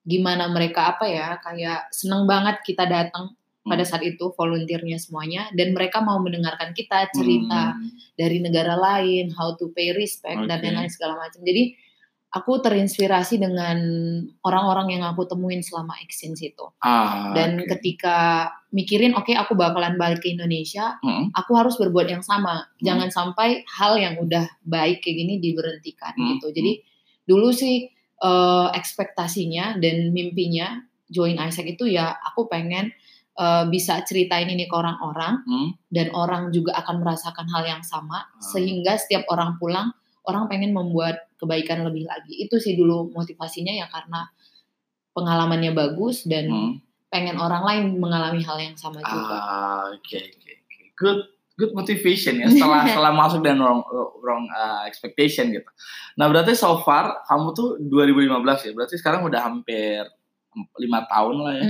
[0.02, 3.90] Gimana mereka apa ya, kayak seneng banget kita datang pada Hmm.
[3.94, 7.94] saat itu volunteernya semuanya dan mereka mau mendengarkan kita cerita Hmm.
[8.18, 10.66] dari negara lain, how to pay respect dan Oke.
[10.66, 11.38] lain-lain segala macam.
[11.38, 11.78] Jadi
[12.32, 13.78] aku terinspirasi dengan
[14.42, 16.66] orang-orang yang aku temuin selama exchange itu.
[16.80, 17.70] Ah, Dan oke.
[17.76, 21.30] ketika mikirin, oke aku bakalan balik ke Indonesia, Mm-mm.
[21.30, 22.66] aku harus berbuat yang sama.
[22.66, 22.82] Hmm.
[22.82, 26.34] Jangan sampai hal yang udah baik kayak gini diberhentikan Hmm.
[26.34, 26.50] gitu.
[26.50, 26.82] Jadi
[27.22, 27.86] dulu sih
[28.22, 30.78] eh, ekspektasinya dan mimpinya
[31.10, 32.94] join ISEC itu ya aku pengen
[33.32, 35.68] eh, bisa ceritain ini ke orang-orang Hmm.
[35.88, 38.42] dan orang juga akan merasakan hal yang sama Hmm.
[38.52, 39.90] sehingga setiap orang pulang
[40.28, 44.30] orang pengen membuat kebaikan lebih lagi itu sih dulu motivasinya ya karena
[45.12, 46.72] pengalamannya bagus dan Hmm.
[47.08, 50.80] pengen orang lain mengalami hal yang sama juga Ah, oke oke oke.
[50.96, 51.20] Good
[51.56, 53.84] good motivation ya setelah setelah masuk dan wrong
[54.22, 55.68] wrong uh, expectation gitu.
[56.16, 58.72] Nah, berarti so far kamu tuh 2015 ya.
[58.72, 60.04] Berarti sekarang udah hampir
[60.76, 61.68] lima tahun lah ya.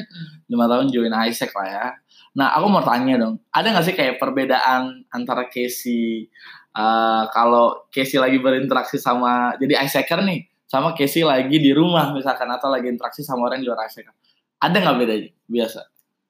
[0.51, 1.87] Lima tahun join ISEC lah ya.
[2.33, 6.33] Nah, aku mau tanya dong, ada nggak sih kayak perbedaan antara Casey
[6.73, 12.49] uh, kalau Casey lagi berinteraksi sama jadi ISECer nih, sama Casey lagi di rumah misalkan
[12.49, 14.09] atau lagi interaksi sama orang di luar ISEC?
[14.65, 15.31] Ada nggak bedanya?
[15.45, 15.81] Biasa.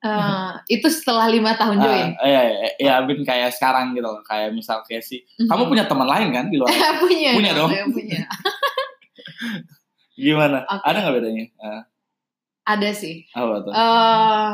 [0.02, 2.08] Uh, itu setelah lima tahun Ah, join.
[2.20, 4.18] iya, iya, iya, Bin kayak sekarang gitu loh.
[4.20, 5.70] Kayak misal kayak si, kamu Mhm.
[5.70, 6.66] punya teman lain kan di luar?
[7.00, 7.70] punya, Punya dong.
[7.70, 8.20] saya punya.
[10.14, 10.58] Gimana?
[10.64, 10.82] Oke.
[10.84, 11.44] Ada nggak bedanya?
[11.56, 11.82] Ah,
[12.64, 13.26] Ada sih.
[13.28, 13.70] apa tuh?
[13.70, 14.50] eh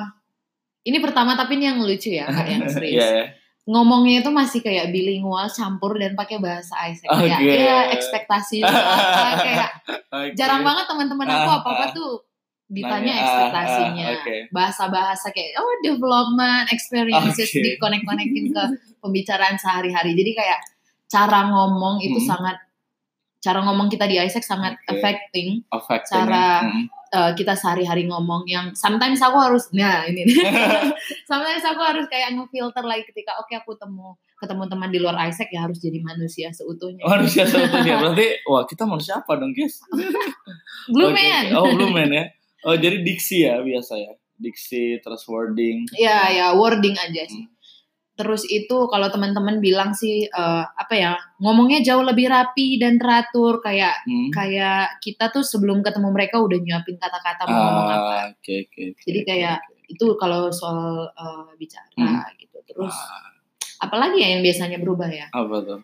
[0.84, 2.94] ini pertama tapi ini yang lucu ya, Kak, yang serius.
[2.94, 3.26] Iya, iya.
[3.64, 7.08] Ngomongnya itu masih kayak bilingual campur dan pakai bahasa Isaac.
[7.10, 7.52] Kayak Oke.
[7.58, 9.70] ya ekspektasi apa kayak
[10.08, 10.28] Oke.
[10.34, 11.92] jarang banget teman-teman aku Ah, apa-apa ah.
[11.92, 12.12] tuh
[12.68, 14.04] ditanya Nanya, ekspektasinya.
[14.04, 14.36] ah, oke.
[14.52, 17.64] Bahasa-bahasa kayak oh development experiences Oke.
[17.64, 18.62] dikonek-konekin ke
[18.98, 20.12] pembicaraan sehari-hari.
[20.12, 20.60] Jadi kayak
[21.08, 22.28] cara ngomong itu Mm-mm.
[22.28, 22.56] sangat
[23.38, 24.94] cara ngomong kita di Isaac sangat Oke.
[24.94, 26.68] affecting Affecting, cara- ya.
[26.68, 26.84] Mm.
[27.08, 30.26] uh, kita sehari-hari ngomong yang sometimes aku harus nah ini
[31.30, 35.48] sometimes aku harus kayak ngefilter lagi ketika oke aku temu ketemu teman di luar Isaac
[35.48, 37.00] ya harus jadi manusia seutuhnya.
[37.00, 39.80] manusia seutuhnya berarti wah kita manusia apa dong guys
[40.88, 41.44] Blue Oke, man.
[41.54, 42.26] oh blue man ya
[42.60, 47.42] oh jadi diksi ya biasa ya diksi terus wording Ya ya wording aja sih.
[47.42, 47.54] Hmm.
[48.14, 53.58] Terus itu kalau teman-teman bilang sih eh, apa ya ngomongnya jauh lebih rapi dan teratur
[53.58, 54.30] kayak Hmm.
[54.30, 58.10] kayak kita tuh sebelum ketemu mereka udah nyiapin kata-kata mau ngomong apa.
[58.10, 59.74] Ah, oke oke oke, Jadi kayak oke.
[59.88, 62.22] Itu kalau soal eh, bicara Hmm.
[62.36, 62.58] gitu.
[62.64, 63.30] Terus Ah,
[63.80, 65.30] apalagi ya yang biasanya berubah ya?
[65.30, 65.80] apa tuh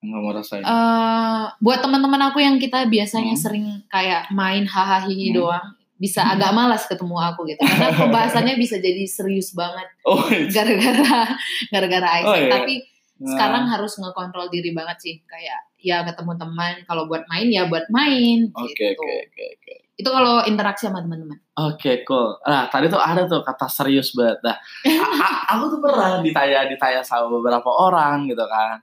[0.00, 3.40] nggak mau rasain eh buat teman-teman aku yang kita biasanya Hmm.
[3.40, 5.32] sering kayak main hahaha Hmm.
[5.32, 7.62] doang bisa agak malas ketemu aku gitu.
[7.62, 9.86] Karena pembahasannya bisa jadi serius banget.
[10.04, 11.38] Oh it's- gara-gara
[11.70, 12.50] gara-gara Isaac Oh, iya.
[12.50, 12.74] tapi
[13.22, 15.14] nah, sekarang harus ngekontrol diri banget sih.
[15.24, 18.96] Kayak ya ketemu teman kalau buat main ya buat main oke gitu.
[18.96, 19.74] oke oke oke.
[19.94, 21.38] Itu kalau interaksi sama teman-teman.
[21.54, 22.34] Oke, cool.
[22.42, 24.42] Nah, tadi tuh ada tuh kata serius banget.
[24.42, 24.58] Nah,
[25.54, 28.82] aku tuh pernah ditanya ditanya sama beberapa orang gitu kan.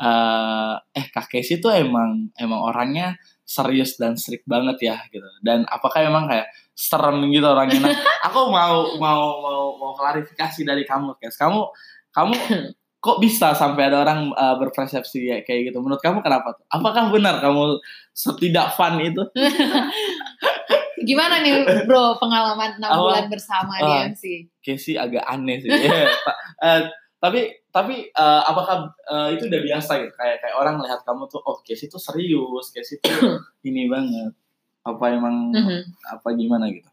[0.00, 5.22] Eh, eh Kak Casey tuh emang emang orangnya serius dan strict banget ya gitu.
[5.38, 7.78] Dan apakah emang kayak serem gitu orangnya?
[7.78, 7.94] Nah,
[8.26, 11.38] aku mau mau mau mau klarifikasi dari kamu, Kes.
[11.38, 11.62] Kamu
[12.10, 12.34] kamu
[12.98, 15.78] kok bisa sampai ada orang eh, berpersepsi kayak kayak gitu?
[15.78, 16.66] Menurut kamu kenapa tuh?
[16.66, 17.78] Apakah benar kamu
[18.10, 19.22] setidak fun itu?
[21.06, 24.10] gimana nih bro pengalaman enam bulan bersama di Ah.
[24.10, 24.22] MC
[24.58, 25.70] Casey agak aneh sih.
[26.56, 26.80] Eh,
[27.16, 30.12] tapi tapi eh, apakah eh, itu udah biasa gitu?
[30.14, 33.12] Kayak kayak orang lihat kamu tuh, oh Casey tuh serius, Casey tuh
[33.62, 34.32] ini banget.
[34.82, 35.80] Apa emang Mhm.
[36.06, 36.88] apa gimana gitu?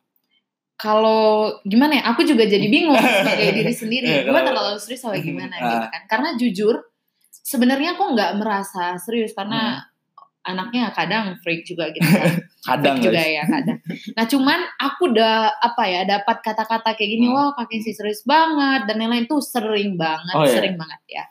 [0.74, 5.16] kalau gimana ya aku juga jadi bingung sebagai diri sendiri Iya, gue terlalu serius atau
[5.16, 5.70] gimana Ah.
[5.70, 6.76] gitu kan karena jujur
[7.30, 9.80] sebenarnya aku nggak merasa serius karena
[10.44, 12.34] anaknya kadang freak juga gitu kan
[12.70, 13.34] Kadang freak juga guys.
[13.34, 13.78] ya kadang
[14.14, 17.36] nah cuman aku udah apa ya dapat kata-kata kayak gini Hmm.
[17.36, 20.54] wah kakek sih serius banget dan lain-lain tuh sering banget Oh, iya.
[20.54, 21.26] sering banget ya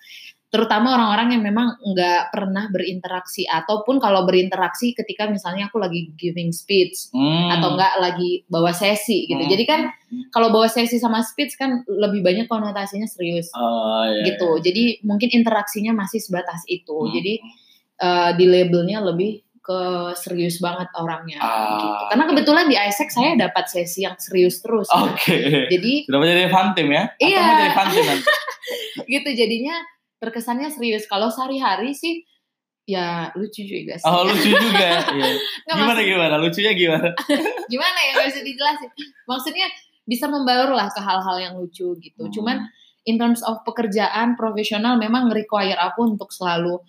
[0.49, 6.53] terutama orang-orang yang memang nggak pernah berinteraksi ataupun kalau berinteraksi ketika misalnya aku lagi giving
[6.53, 7.49] speech Hmm.
[7.49, 9.41] atau enggak lagi bawa sesi gitu.
[9.41, 9.49] Hmm.
[9.49, 9.81] Jadi kan
[10.29, 14.61] kalau bawa sesi sama speech kan lebih banyak konotasinya serius Oh, iya, gitu.
[14.61, 17.01] Jadi mungkin interaksinya masih sebatas itu.
[17.01, 17.09] Hmm.
[17.09, 17.41] Jadi
[18.03, 19.81] eh, di labelnya lebih ke
[20.19, 21.79] serius banget orangnya Ah.
[21.79, 21.87] gitu.
[22.11, 24.91] Karena kebetulan di Isaac saya dapat sesi yang serius terus.
[24.91, 25.71] Oke.
[25.71, 27.05] Jadi Sudah menjadi fun team ya?
[27.09, 27.43] Atau Iya.
[27.47, 28.27] jadi fun team nanti?
[29.15, 29.75] gitu jadinya
[30.19, 31.07] terkesannya serius.
[31.07, 32.27] Kalau sehari-hari sih
[32.83, 34.03] ya lucu juga sih.
[34.05, 34.91] Oh lucu juga.
[35.15, 35.31] Iya.
[35.63, 36.35] Nggak, Gimana maksud- gimana?
[36.37, 37.09] Lucunya gimana?
[37.71, 38.91] gimana ya nggak bisa dijelasin
[39.25, 39.67] maksudnya
[40.03, 42.35] bisa membaur lah ke hal-hal yang lucu gitu Hmm.
[42.35, 42.57] cuman
[43.05, 46.83] in terms of pekerjaan profesional memang require aku untuk selalu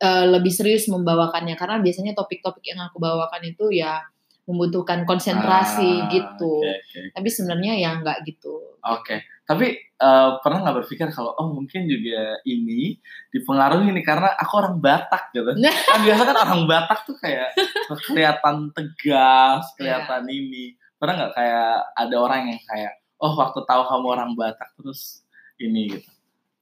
[0.00, 4.00] uh, lebih serius membawakannya karena biasanya topik-topik yang aku bawakan itu ya
[4.46, 7.00] membutuhkan konsentrasi Ah, gitu Oke, oke.
[7.18, 12.38] tapi sebenarnya ya nggak gitu Oke, tapi eh, pernah nggak berpikir kalau oh mungkin juga
[12.46, 12.94] ini
[13.34, 15.50] dipengaruhi nih karena aku orang Batak gitu.
[15.50, 17.50] kan biasa kan orang Batak tuh kayak
[18.06, 20.78] kelihatan tegas, kelihatan ini.
[21.02, 25.26] Pernah nggak kayak ada orang yang kayak oh waktu tahu kamu orang Batak terus
[25.58, 26.06] ini gitu.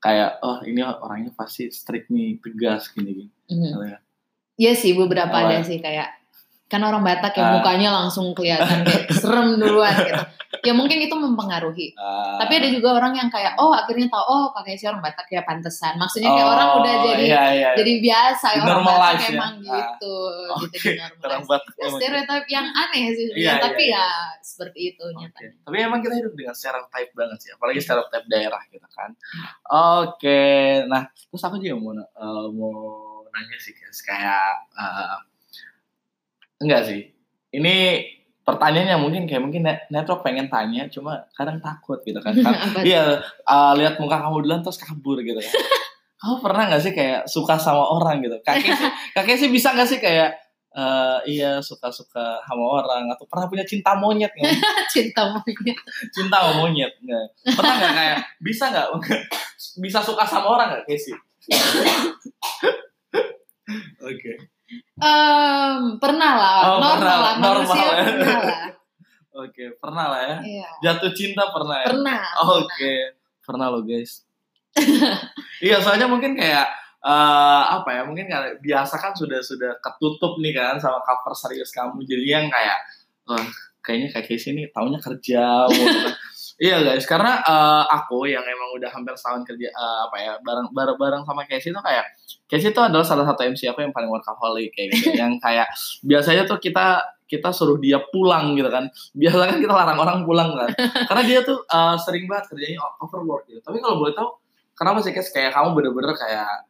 [0.04, 3.32] Kayak oh ini orangnya pasti strict nih, tegas gini gini.
[3.48, 3.96] Mhm.
[4.60, 5.48] Iya sih beberapa Apa?
[5.48, 6.23] ada sih kayak
[6.74, 7.54] kan orang Batak yang Ah.
[7.54, 10.22] mukanya langsung kelihatan kayak serem duluan gitu
[10.62, 14.44] ya mungkin itu mempengaruhi Ah, Tapi ada juga orang yang kayak oh akhirnya tahu oh
[14.50, 15.94] kakek si orang Batak ya pantesan.
[15.94, 17.70] Maksudnya kayak orang oh, udah jadi iya, iya.
[17.74, 19.30] jadi biasa ya orang Normalize Batak ya.
[19.30, 20.16] emang Ah, gitu
[20.50, 21.46] Oke, gitu di orang normalize.
[21.46, 24.06] Batak Ya, stereotip yang aneh sih sebenarnya, Iya, tapi iya, ya
[24.40, 25.16] seperti itu Oke.
[25.16, 25.50] nyatanya.
[25.60, 27.84] Tapi emang kita hidup dengan stereotype banget sih, apalagi Iya.
[27.84, 29.10] stereotype daerah gitu kan.
[29.68, 30.42] Oke,
[30.86, 32.06] nah terus aku juga mau eh,
[32.50, 32.74] mau
[33.28, 35.18] nanya sih guys, kayak eh,
[36.62, 37.00] enggak sih.
[37.54, 37.74] Ini
[38.44, 42.36] pertanyaannya mungkin kayak mungkin net- network pengen tanya, cuma kadang takut gitu kan.
[42.44, 42.84] Kan-?
[42.84, 45.50] Iya, eh, lihat muka kamu duluan terus kabur gitu ya.
[46.24, 48.40] Kamu pernah nggak sih kayak suka sama orang gitu?
[48.40, 50.32] Kakek sih, kakek sih bisa nggak sih kayak
[50.72, 54.56] eh, iya suka-suka sama orang atau pernah punya cinta monyet nggak?
[54.94, 55.76] Cinta monyet.
[56.16, 57.26] cinta monyet nggak?
[57.52, 58.88] Pernah nggak kayak bisa nggak
[59.84, 61.12] bisa suka sama orang nggak Casey?
[64.04, 64.32] Oke.
[64.96, 68.04] Em, pernah lah, Oh, normal pernah, lah, normal manusia ya.
[68.04, 68.60] pernah lah.
[69.34, 70.36] Oke, pernah lah ya.
[70.40, 70.68] Iya.
[70.80, 71.88] Jatuh cinta pernah ya?
[71.90, 72.22] Pernah.
[72.54, 72.94] Oke,
[73.42, 74.22] pernah lo guys.
[75.66, 76.66] iya, soalnya mungkin kayak
[77.02, 78.02] eh, apa ya?
[78.06, 82.02] Mungkin kayak biasa kan sudah sudah ketutup nih kan sama cover serius kamu.
[82.06, 82.78] Jadi yang kayak,
[83.26, 83.42] wah
[83.82, 85.66] kayaknya kayak Casey nih taunya kerja.
[86.60, 90.70] iya guys, karena eh, aku yang emang udah hampir setahun kerja eh, apa ya bareng
[90.70, 92.06] bareng bareng sama Casey tuh kayak
[92.44, 95.10] Casey itu adalah salah satu MC aku yang paling workaholic kayak gitu.
[95.22, 95.66] yang kayak
[96.04, 98.86] biasanya tuh kita kita suruh dia pulang gitu kan.
[99.16, 100.70] Biasanya kan kita larang orang pulang kan.
[101.08, 103.58] Karena dia tuh uh, sering banget kerjanya overwork gitu.
[103.64, 104.28] Tapi kalau boleh tahu,
[104.76, 106.68] kenapa sih guys kayak kamu bener-bener kayak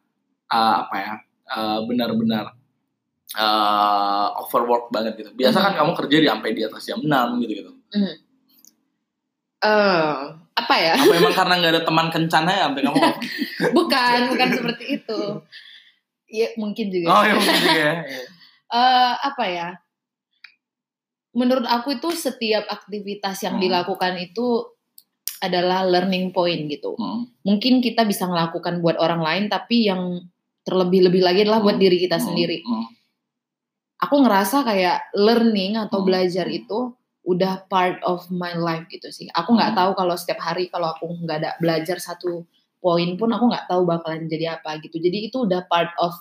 [0.49, 1.13] uh, apa ya,
[1.51, 2.55] uh, benar-benar
[3.35, 5.31] uh, overwork banget gitu.
[5.35, 7.71] Biasa kan kamu kerja di sampai di atas jam 6 gitu gitu.
[7.93, 8.15] Hmm.
[9.65, 10.13] Eh,
[10.55, 10.93] apa ya?
[10.93, 13.01] Apa emang karena nggak ada teman kencannya ya sampai kamu?
[13.73, 15.19] bukan, bukan seperti itu.
[16.25, 17.07] Ya mungkin juga.
[17.11, 17.95] oh ya mungkin juga ya.
[18.65, 19.69] Eh, apa ya?
[21.35, 23.63] Menurut aku itu setiap aktivitas yang Hmm.
[23.63, 24.65] dilakukan itu
[25.37, 26.95] adalah learning point gitu.
[26.95, 27.29] Hmm.
[27.43, 30.23] Mungkin kita bisa melakukan buat orang lain, tapi yang
[30.65, 31.83] terlebih-lebih lagi adalah buat Hmm.
[31.83, 32.25] diri kita Hmm.
[32.25, 32.57] sendiri.
[32.63, 32.87] Hmm.
[34.01, 36.07] Aku ngerasa kayak learning atau Hmm.
[36.07, 39.25] belajar itu udah part of my life gitu sih.
[39.33, 39.79] Aku nggak Hmm.
[39.81, 42.45] tahu kalau setiap hari kalau aku nggak ada belajar satu
[42.77, 45.01] poin pun aku nggak tahu bakalan jadi apa gitu.
[45.01, 46.13] Jadi itu udah part of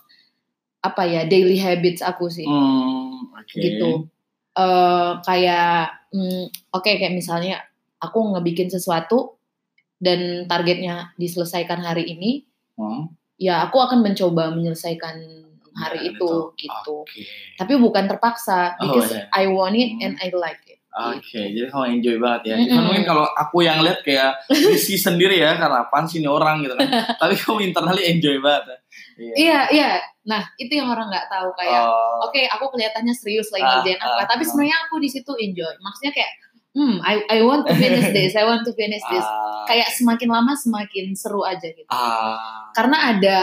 [0.81, 3.57] apa ya daily habits aku sih Hmm, Oke.
[3.57, 4.09] gitu.
[4.55, 7.61] Eh kayak mm, oke kayak misalnya
[8.01, 9.37] aku ngebikin sesuatu
[10.01, 12.45] dan targetnya diselesaikan hari ini,
[12.77, 13.13] Hmm.
[13.37, 15.17] ya aku akan mencoba menyelesaikan
[15.75, 16.97] hari Dan itu gitu.
[17.03, 17.23] Oke.
[17.57, 19.27] Tapi bukan terpaksa Oh, because iya.
[19.33, 20.05] I want it Hmm.
[20.05, 20.64] and I like
[20.95, 22.57] Oke, jadi kamu enjoy banget ya.
[22.71, 26.63] Cuman mungkin kalau aku yang lihat kayak isi sendiri ya, karena apaan sih ini orang
[26.63, 26.87] gitu kan.
[27.21, 28.77] Tapi kamu internally enjoy banget ya.
[29.35, 29.91] Iya, iya.
[30.23, 33.99] Nah, itu yang orang nggak tahu kayak Oh, oke, aku kelihatannya serius lagi Ah, ngerjain
[33.99, 34.49] apa, ah, tapi ah.
[34.49, 35.75] sebenarnya aku di situ enjoy.
[35.83, 36.31] Maksudnya kayak
[36.75, 39.27] hmm, I I want to finish this, I want to finish this.
[39.27, 41.91] ah, Kayak semakin lama semakin seru aja gitu.
[41.91, 43.39] ah, karena ada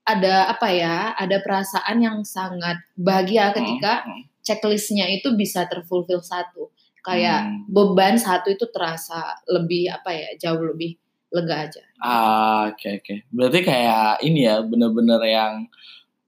[0.00, 6.70] ada apa ya ada perasaan yang sangat bahagia ketika hmm, checklistnya itu bisa terfulfill satu
[7.06, 7.62] kayak Hmm.
[7.70, 10.98] beban satu itu terasa lebih apa ya jauh lebih
[11.30, 13.14] lega aja ah, oke oke.
[13.30, 15.66] Berarti kayak ini ya, bener-bener yang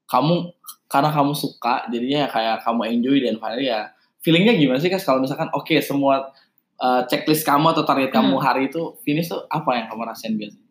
[0.06, 0.54] kamu
[0.86, 3.90] karena kamu suka, jadinya kayak kamu enjoy dan finally ya
[4.22, 6.32] feelingnya gimana sih kas kalau misalkan oke semua
[6.78, 8.44] uh, checklist kamu atau target kamu Hmm.
[8.44, 10.66] hari itu finish tuh apa yang kamu rasain biasanya?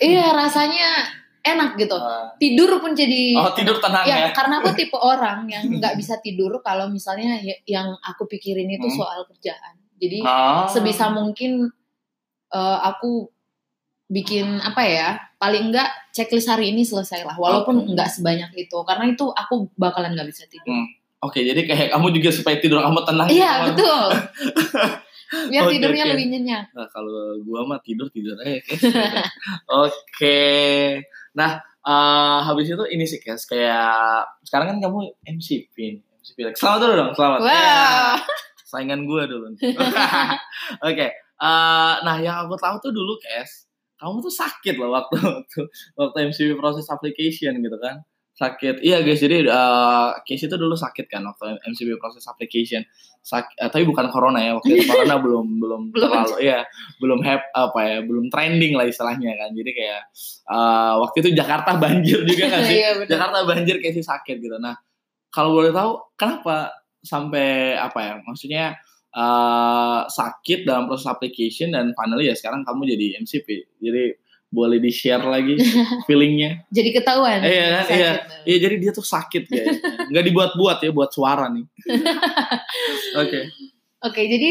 [0.00, 0.90] iya rasanya
[1.48, 4.16] enak gitu Uh, tidur pun jadi oh tidur tenang ya?
[4.18, 8.66] ya karena aku tipe orang yang nggak bisa tidur kalau misalnya y- yang aku pikirin
[8.68, 8.96] itu Hmm.
[8.96, 10.66] soal kerjaan jadi Ah.
[10.66, 11.70] sebisa mungkin
[12.48, 13.30] eh, aku
[14.06, 19.08] bikin apa ya paling enggak checklist hari ini selesai lah walaupun enggak sebanyak itu karena
[19.08, 20.86] itu aku bakalan nggak bisa tidur Hmm.
[21.18, 23.26] Oke, jadi kayak kamu juga supaya tidur kamu tenang.
[23.26, 23.72] iya gitu.
[23.72, 24.06] betul
[25.50, 26.10] biar Oke, tidurnya oke.
[26.12, 27.10] lebih nyenyak Nah, kalau
[27.42, 28.60] gua mah tidur tidur aja.
[28.60, 28.78] Kes.
[29.66, 30.38] Oke.
[31.36, 36.02] Nah, eh, habis itu ini sih Kes, kayak sekarang kan kamu MCP nih.
[36.24, 36.56] MCP.
[36.56, 37.38] Selamat dulu dong, selamat.
[37.44, 38.16] wow Ya,
[38.64, 39.52] saingan gua dulu.
[40.88, 41.06] Oke.
[41.36, 43.68] eh, nah, yang aku tahu tuh dulu Kes,
[44.00, 45.60] kamu tuh sakit loh waktu waktu,
[46.00, 48.00] waktu MCP proses application gitu kan.
[48.36, 48.84] Sakit.
[48.84, 52.84] Iya guys, jadi eh Casey itu dulu sakit kan waktu MCP proses application.
[53.24, 56.60] Sak, eh, tapi bukan corona ya, waktu itu corona belum belum terlalu ya,
[57.00, 59.56] belum hap apa ya, belum trending lah istilahnya kan.
[59.56, 60.02] Jadi kayak
[60.52, 62.76] eh, waktu itu Jakarta banjir juga kan sih.
[62.76, 64.60] iya Jakarta banjir Casey sakit gitu.
[64.60, 64.76] Nah,
[65.32, 68.14] kalau boleh tahu kenapa sampai apa ya?
[68.20, 68.76] Maksudnya
[69.16, 73.48] eh, sakit dalam proses application dan finally ya sekarang kamu jadi MCP.
[73.80, 74.25] Jadi
[74.56, 75.60] boleh di share lagi
[76.08, 76.64] feelingnya.
[76.68, 77.98] jadi ketahuan Iya kan, sakit.
[78.00, 78.12] iya.
[78.42, 79.76] Iya jadi dia tuh sakit guys.
[80.10, 81.68] Nggak dibuat-buat ya buat suara nih.
[83.20, 83.40] Oke.
[83.98, 84.50] oke jadi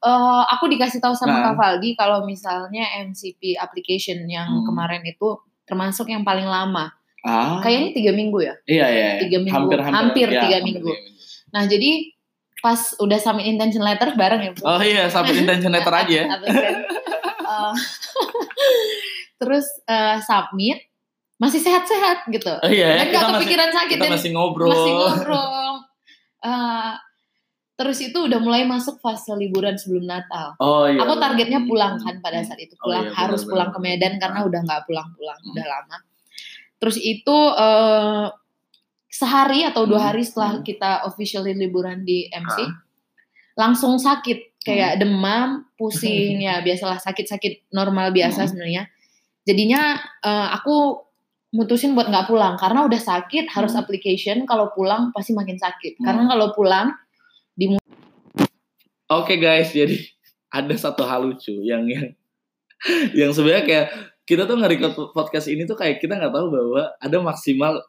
[0.00, 1.42] eh, aku dikasih tahu sama Nah.
[1.44, 4.64] Kak Valdi kalau misalnya MCP application yang Hmm.
[4.64, 7.58] kemarin itu termasuk yang paling lama Ah.
[7.60, 8.88] kayaknya tiga minggu ya Iya iya.
[8.88, 9.20] iya.
[9.20, 9.54] tiga minggu.
[9.54, 10.92] Hampir Hampir ya, tiga hampir minggu.
[11.50, 11.90] Nah jadi
[12.58, 14.62] pas udah submit intention letter bareng ya Bu.
[14.62, 16.26] Oh iya, sampai intention letter aja ya.
[19.38, 20.82] Terus eh, submit
[21.36, 22.50] masih sehat-sehat gitu.
[22.50, 24.68] Oh iya, ya, Dan kita gak masih kepikiran sakit kita dan masih ngobrol.
[24.68, 25.72] masih ngobrol.
[26.40, 26.92] Eh,
[27.74, 30.58] terus itu udah mulai masuk fase liburan sebelum Natal.
[30.58, 30.98] Oh iya.
[30.98, 31.68] Aku targetnya Hmm.
[31.68, 33.50] pulang kan pada saat itu Oh pulang iya, harus benar-benar.
[33.50, 35.50] pulang ke Medan karena udah nggak pulang-pulang Hmm.
[35.52, 35.96] udah lama.
[36.76, 38.26] Terus itu eh,
[39.08, 40.64] sehari atau dua Hmm, hari setelah hmm.
[40.64, 42.70] kita officially liburan di MC Ah.
[43.56, 45.00] langsung sakit kayak Hmm.
[45.00, 48.48] demam pusing ya biasalah sakit-sakit normal biasa Hmm.
[48.48, 48.84] sebenarnya
[49.48, 51.00] jadinya eh, aku
[51.56, 53.80] mutusin buat nggak pulang karena udah sakit harus Hmm.
[53.80, 56.04] application kalau pulang pasti makin sakit Hmm.
[56.04, 56.92] karena kalau pulang
[59.08, 59.96] Oke guys, jadi
[60.52, 62.12] ada satu hal lucu yang yang
[63.16, 63.86] yang sebenarnya kayak
[64.28, 67.80] kita tuh nge-record podcast ini tuh kayak kita nggak tahu bahwa ada maksimal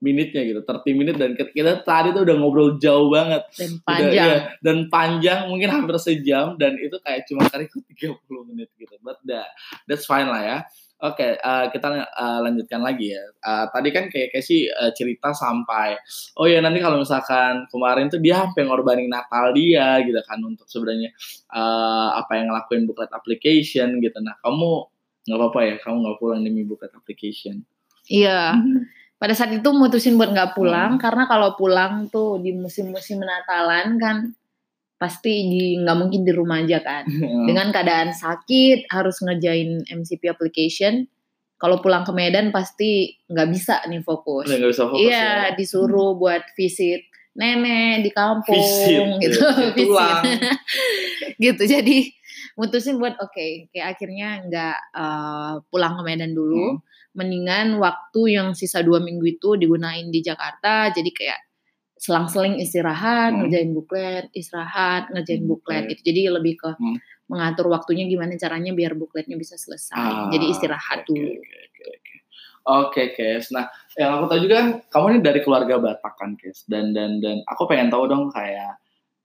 [0.00, 3.44] minitnya gitu, 30 menit dan kita tadi tuh udah ngobrol jauh banget.
[3.52, 8.48] dan Udah, panjang iya, dan panjang mungkin hampir sejam dan itu kayak cuma record 30
[8.48, 8.96] menit gitu.
[9.04, 9.52] But that,
[9.84, 10.58] that's fine lah ya.
[11.00, 13.24] Oke, eh, kita eh, lanjutkan lagi ya.
[13.24, 15.96] Eh, tadi kan kayak Casey eh, cerita sampai,
[16.36, 20.68] oh ya nanti kalau misalkan kemarin tuh dia sampai ngorbanin Natal dia gitu kan untuk
[20.68, 21.08] sebenarnya
[21.56, 24.16] eh, apa yang ngelakuin booklet application gitu.
[24.20, 24.92] Nah kamu
[25.24, 27.64] nggak apa-apa ya, kamu nggak pulang demi booklet application.
[28.10, 28.58] iya
[29.20, 31.02] pada saat itu mutusin buat nggak pulang Hmm.
[31.02, 34.16] karena kalau pulang tuh di musim-musim Natalan kan
[34.96, 37.04] pasti di nggak mungkin di rumah aja kan
[37.44, 41.04] dengan keadaan sakit harus ngerjain MCP application
[41.56, 44.48] kalau pulang ke Medan pasti nggak bisa nih fokus
[44.96, 45.52] iya ya.
[45.52, 49.52] disuruh buat visit nenek di kampung Visit, gitu ya.
[49.70, 50.24] visit Tulang.
[51.44, 51.98] gitu jadi
[52.54, 56.80] mutusin buat oke kayak akhirnya nggak eh, pulang ke Medan dulu Hmm.
[57.14, 61.40] Mendingan waktu yang sisa dua minggu itu digunain di Jakarta jadi kayak
[62.00, 63.44] selang-seling istirahat Hmm.
[63.44, 65.90] ngerjain buklet istirahat ngerjain Hmm, buklet oke.
[65.92, 66.96] gitu jadi lebih ke Hmm.
[67.30, 71.84] mengatur waktunya gimana caranya biar bukletnya bisa selesai Ah, jadi istirahat oke, dulu Oke, oke,
[71.88, 72.14] oke.
[72.60, 73.48] Oke, Kes.
[73.50, 76.68] Nah, yang aku tahu juga kan kamu ini dari keluarga Batak kan, Kes.
[76.68, 78.76] Dan dan dan aku pengen tahu dong kayak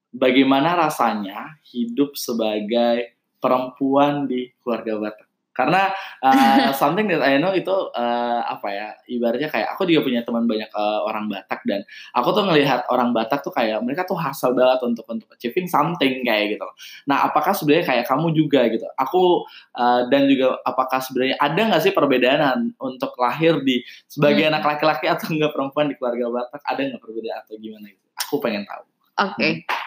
[0.09, 5.24] bagaimana rasanya hidup sebagai perempuan di keluarga Batak.
[5.55, 5.87] Karena
[6.19, 10.43] uh, something that I know itu uh, apa ya ibaratnya kayak aku juga punya teman
[10.43, 14.51] banyak uh, orang Batak dan aku tuh ngelihat orang Batak tuh kayak mereka tuh hasil
[14.51, 16.67] banget untuk untuk achieving something kayak gitu.
[17.07, 18.83] Nah apakah sebenarnya kayak kamu juga gitu?
[18.99, 19.47] Aku
[19.79, 23.79] uh, dan juga apakah sebenarnya ada nggak sih perbedaan untuk lahir di
[24.11, 24.51] sebagai Hmm.
[24.51, 28.05] anak laki-laki atau enggak perempuan di keluarga Batak ada nggak perbedaan atau gimana gitu?
[28.27, 28.83] Aku pengen tahu.
[29.15, 29.84] oke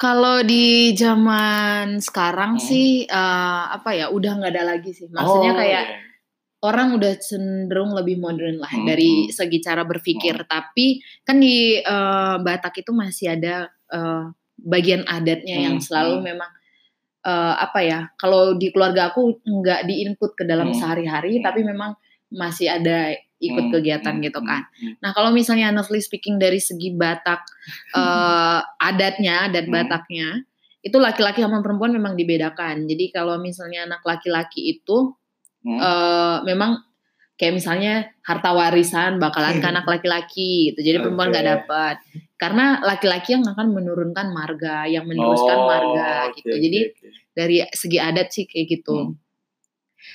[0.00, 2.64] kalau di zaman sekarang Hmm.
[2.64, 5.98] sih eh, apa ya udah nggak ada lagi sih maksudnya Oh, kayak iya.
[6.64, 9.32] orang udah cenderung lebih modern lah Hmm, dari hmm.
[9.32, 14.24] segi cara berpikir tapi kan di eh, Batak itu masih ada eh,
[14.56, 16.24] bagian adatnya yang Hmm, selalu hmm.
[16.24, 16.50] memang
[17.28, 21.44] eh, apa ya kalau di keluarga aku nggak diinput ke dalam Hmm, sehari-hari hmm.
[21.44, 21.92] tapi memang
[22.32, 24.94] masih ada ikut Hmm, kegiatan hmm, gitu hmm, kan hmm.
[25.00, 27.40] Nah, kalau misalnya honestly speaking dari segi Batak
[27.98, 29.74] eh, adatnya, adat Hmm.
[29.74, 30.28] Bataknya,
[30.80, 32.84] itu laki-laki sama perempuan memang dibedakan.
[32.88, 35.16] Jadi kalau misalnya anak laki-laki itu
[35.60, 35.76] Hmm.
[35.76, 36.80] eh, memang
[37.36, 40.80] kayak misalnya harta warisan bakalan ke anak laki-laki gitu.
[40.84, 41.96] Jadi perempuan nggak dapat.
[42.36, 46.52] Karena laki-laki yang akan menurunkan marga, yang meneruskan Oh, marga gitu.
[46.52, 47.06] oke, Jadi oke.
[47.36, 48.96] dari segi adat sih kayak gitu.
[49.12, 49.16] Hmm.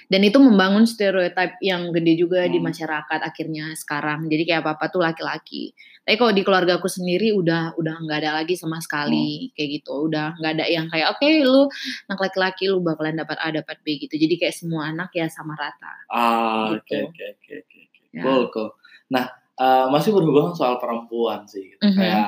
[0.05, 2.67] Dan itu membangun stereotip yang gede juga di Hmm.
[2.67, 4.27] masyarakat akhirnya sekarang.
[4.27, 5.73] Jadi kayak apa-apa tuh laki-laki.
[6.01, 8.85] Tapi kalau di keluarga aku sendiri udah udah nggak ada lagi sama Hmm.
[8.85, 10.05] sekali kayak gitu.
[10.05, 11.65] Udah nggak ada yang kayak oke lu
[12.05, 14.13] anak laki-laki lu bakalan dapat A dapat B gitu.
[14.13, 15.93] Jadi kayak semua anak ya sama rata.
[16.07, 17.01] Ah, oke Gitu.
[17.01, 17.79] oke oke oke.
[18.13, 18.21] Ya.
[18.21, 18.69] Cool, cool.
[19.09, 21.67] Nah, eh, masih berhubungan soal perempuan sih.
[21.67, 21.81] gitu.
[21.83, 21.97] Mhm.
[21.97, 22.25] Kayak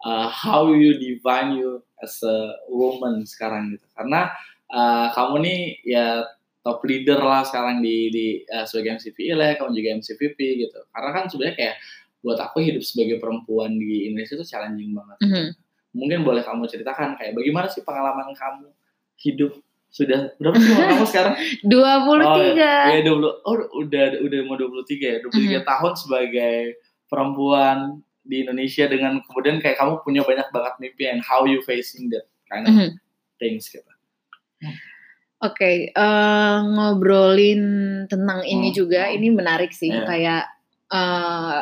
[0.00, 2.36] eh, how you define you as a
[2.68, 3.84] woman sekarang gitu.
[3.92, 4.32] Karena
[4.66, 6.24] eh, kamu nih ya
[6.64, 10.80] top leader lah sekarang di di eh, sebagai MCV lah, kamu juga MCVP gitu.
[10.88, 11.76] Karena kan sebenarnya kayak
[12.18, 15.18] buat aku hidup sebagai perempuan di Indonesia itu challenging banget.
[15.22, 15.46] Mhm.
[15.94, 18.72] Mungkin boleh kamu ceritakan kayak bagaimana sih pengalaman kamu
[19.20, 19.52] hidup
[19.92, 21.34] sudah berapa sih umur kamu sekarang?
[21.70, 22.90] 23.
[22.90, 25.18] Iya 20 oh udah udah mau 23 ya.
[25.20, 25.62] 23 Mhm.
[25.62, 26.56] tahun sebagai
[27.06, 32.08] perempuan di Indonesia dengan kemudian kayak kamu punya banyak banget mimpi and how you facing
[32.08, 32.90] that kind of Mhm.
[33.36, 33.84] things gitu.
[35.42, 37.62] Oke, eh, ngobrolin
[38.06, 38.76] tentang ini Hmm.
[38.76, 39.90] juga, ini menarik sih.
[39.90, 40.06] Iya.
[40.06, 40.42] Kayak
[40.84, 41.58] eh,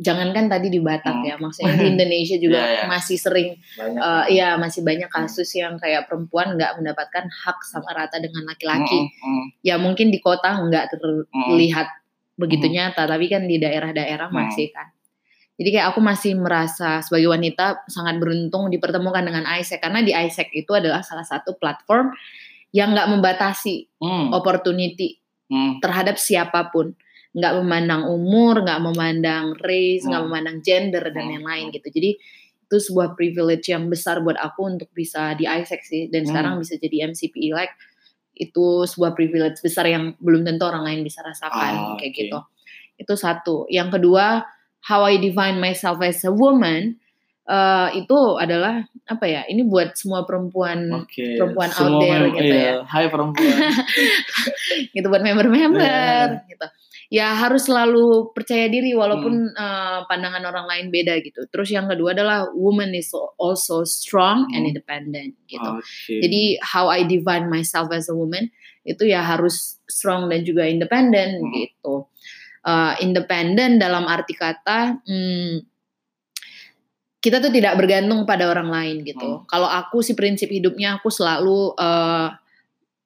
[0.00, 1.28] jangankan tadi di Batak Hmm.
[1.28, 2.84] ya, maksudnya di Indonesia juga Iya, iya.
[2.88, 4.00] masih sering, Banyak.
[4.00, 8.96] eh, ya masih banyak kasus yang kayak perempuan nggak mendapatkan hak sama rata dengan laki-laki.
[8.96, 11.86] Mm, mm, Ya mungkin di kota nggak terlihat
[12.34, 12.74] begitu Hmm.
[12.74, 14.40] nyata, tapi kan di daerah-daerah Hmm.
[14.40, 14.88] masih kan.
[15.60, 20.48] Jadi kayak aku masih merasa sebagai wanita sangat beruntung dipertemukan dengan ISEC karena di ISEC
[20.56, 22.16] itu adalah salah satu platform
[22.70, 25.18] yang nggak membatasi mm, opportunity
[25.50, 26.94] mm, terhadap siapa pun
[27.30, 30.28] nggak memandang umur nggak memandang race nggak Hmm.
[30.30, 31.34] memandang gender dan Hmm.
[31.38, 32.10] yang lain gitu jadi
[32.66, 36.30] itu sebuah privilege yang besar buat aku untuk bisa di ISEC sih dan Hmm.
[36.34, 37.74] sekarang bisa jadi MCP elect
[38.34, 42.18] itu sebuah privilege besar yang belum tentu orang lain bisa rasakan Ah, kayak oke.
[42.24, 42.38] gitu
[43.00, 43.64] Itu satu.
[43.72, 44.44] Yang kedua,
[44.84, 47.00] how I define myself as a woman
[47.50, 49.42] uh, itu adalah apa ya?
[49.44, 51.34] Ini buat semua perempuan Oke.
[51.34, 52.62] perempuan out Semua there mem- gitu iya.
[52.62, 52.74] ya.
[52.86, 53.58] Hai perempuan.
[54.94, 55.82] gitu buat member-member
[56.38, 56.46] Iya.
[56.46, 56.66] gitu.
[57.10, 59.58] Ya harus selalu percaya diri walaupun Hmm.
[59.58, 61.42] uh, pandangan orang lain beda gitu.
[61.50, 64.70] Terus yang kedua adalah woman is also strong and Hmm.
[64.70, 65.70] independent gitu.
[65.74, 66.22] Oke.
[66.22, 68.46] Jadi how I define myself as a woman
[68.86, 71.50] itu ya harus strong dan juga independent Hmm.
[71.50, 72.06] gitu.
[72.60, 75.69] Uh, independent dalam arti kata hmm,
[77.20, 79.44] kita tuh tidak bergantung pada orang lain gitu.
[79.44, 79.44] Hmm.
[79.44, 82.32] Kalau aku sih prinsip hidupnya aku selalu uh,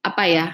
[0.05, 0.47] apa ya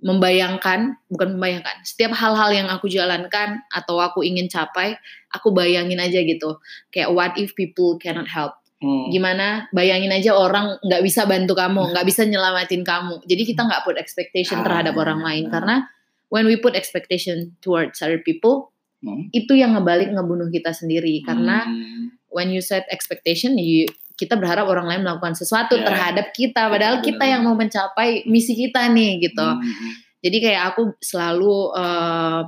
[0.00, 4.96] membayangkan bukan membayangkan setiap hal-hal yang aku jalankan atau aku ingin capai
[5.28, 6.56] aku bayangin aja gitu
[6.88, 9.12] kayak what if people cannot help Hmm.
[9.12, 13.84] gimana bayangin aja orang nggak bisa bantu kamu nggak bisa nyelamatin kamu jadi kita nggak
[13.84, 15.04] put expectation terhadap Ah.
[15.04, 15.84] orang lain karena
[16.32, 18.72] when we put expectation towards other people
[19.04, 19.28] Hmm.
[19.36, 22.09] itu yang ngebalik ngebunuh kita sendiri karena Hmm.
[22.30, 25.84] When you set expectation you, kita berharap orang lain melakukan sesuatu Ya.
[25.88, 26.68] terhadap kita.
[26.68, 29.40] Padahal Benar, kita yang mau mencapai misi kita nih gitu.
[29.42, 29.92] Hmm, hmm.
[30.20, 32.40] jadi kayak aku selalu eh,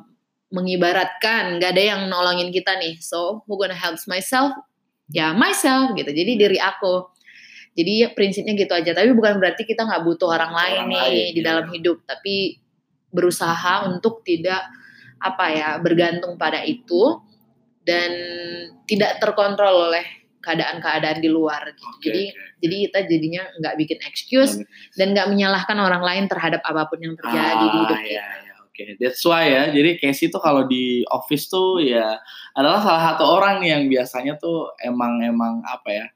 [0.53, 3.01] mengibaratkan nggak ada yang nolongin kita nih.
[3.01, 4.53] So who gonna help myself?
[5.09, 6.12] Ya myself gitu.
[6.12, 7.09] Jadi diri aku.
[7.72, 8.93] Jadi ya, prinsipnya gitu aja.
[8.93, 11.49] Tapi bukan berarti kita nggak butuh orang lain Orang nih lain, di iya.
[11.49, 12.05] dalam hidup.
[12.05, 12.61] Tapi
[13.09, 14.61] berusaha untuk tidak
[15.22, 17.16] apa ya bergantung pada itu
[17.83, 18.11] dan
[18.87, 20.05] tidak terkontrol oleh
[20.43, 21.87] keadaan-keadaan di luar gitu.
[21.87, 22.59] Oke, jadi oke.
[22.62, 24.59] jadi kita jadinya nggak bikin excuse
[24.99, 28.11] dan nggak menyalahkan orang lain terhadap apa pun yang terjadi di hidup Ah, kita.
[28.11, 28.55] iya, iya.
[28.66, 29.70] Oke, that's why ya.
[29.70, 32.18] Jadi Casey tuh kalau di office tuh ya
[32.59, 36.07] adalah salah satu orang nih yang biasanya tuh emang emang apa ya?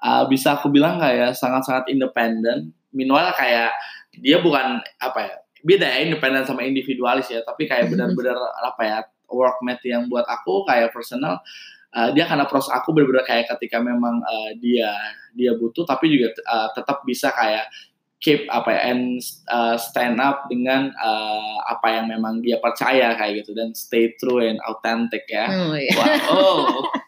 [0.00, 2.72] uh, bisa aku bilang kayak sangat-sangat independen.
[2.90, 3.70] Minimal kayak
[4.18, 5.34] dia bukan apa ya?
[5.60, 8.98] Beda ya independen sama individualis ya, tapi kayak benar-benar apa ya?
[9.32, 11.40] Workmate yang buat aku kayak personal
[11.94, 14.92] uh, dia akan approach aku benar-benar kayak ketika memang uh, dia
[15.34, 17.70] dia butuh tapi juga uh, tetap bisa kayak
[18.20, 19.16] keep apa ya and
[19.48, 24.44] uh, stand up dengan uh, apa yang memang dia percaya kayak gitu dan stay true
[24.44, 25.48] and authentic ya.
[25.48, 25.96] Oh, iya.
[25.96, 26.84] Wow.
[26.84, 26.84] Oh.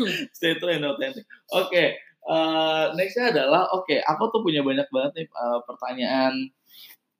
[0.36, 1.28] Stay true and authentic.
[1.52, 6.48] Oke, uh, nextnya adalah oke, aku tuh punya banyak banget nih uh, pertanyaan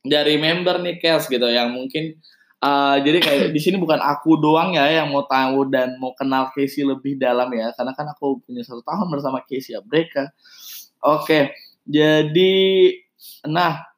[0.00, 2.16] dari member nih Kes gitu yang mungkin
[2.64, 6.48] uh, jadi kayak di sini bukan aku doang ya yang mau tahu dan mau kenal
[6.56, 10.32] Casey lebih dalam ya karena kan aku punya satu tahun bersama Casey Abreka.
[11.00, 11.56] Oke,
[11.88, 12.52] jadi
[13.48, 13.88] nah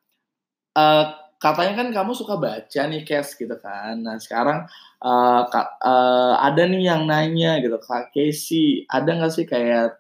[0.75, 1.05] uh,
[1.43, 3.99] katanya kan kamu suka baca nih Kes gitu kan.
[3.99, 4.71] Nah sekarang
[5.03, 9.99] uh, ka- uh, ada nih yang nanya gitu Kak Casey ada nggak sih kayak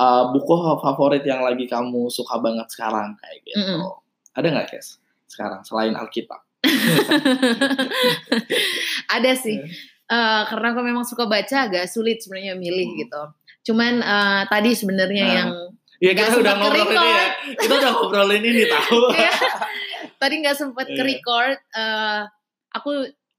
[0.00, 3.60] uh, buku favorit yang lagi kamu suka banget sekarang kayak gitu?
[3.60, 3.96] Mm-mm.
[4.32, 4.96] Ada nggak Kes
[5.28, 6.40] sekarang selain Alkitab?
[9.14, 9.56] Ada sih.
[10.08, 12.98] Eh, karena aku memang suka baca agak sulit sebenarnya milih Hmm.
[12.98, 13.22] gitu.
[13.70, 15.34] Cuman eh, tadi sebenarnya Nah.
[15.34, 15.50] yang
[15.98, 17.26] Ya kita udah ngobrolin ini ya.
[17.58, 18.98] Kita udah ngobrolin ini tahu.
[19.18, 19.32] Iya.
[20.16, 20.94] tadi nggak sempat Iya.
[20.94, 21.58] ke record.
[21.74, 22.22] eh,
[22.70, 22.90] aku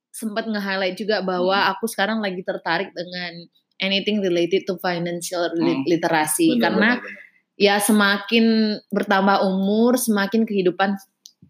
[0.10, 1.72] sempat nge-highlight juga bahwa Hmm.
[1.74, 3.48] aku sekarang lagi tertarik dengan
[3.80, 5.82] anything related to financial Hmm.
[5.88, 7.24] literasi Bener, karena bener, bener.
[7.58, 8.46] ya semakin
[8.92, 11.00] bertambah umur semakin kehidupan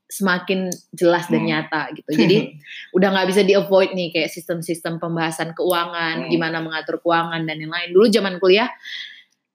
[0.09, 1.49] semakin jelas dan Hmm.
[1.53, 2.57] nyata gitu jadi
[2.91, 5.55] udah nggak bisa di avoid nih kayak sistem-sistem pembahasan Hmm.
[5.55, 8.73] keuangan gimana mengatur keuangan dan lain-lain dulu zaman kuliah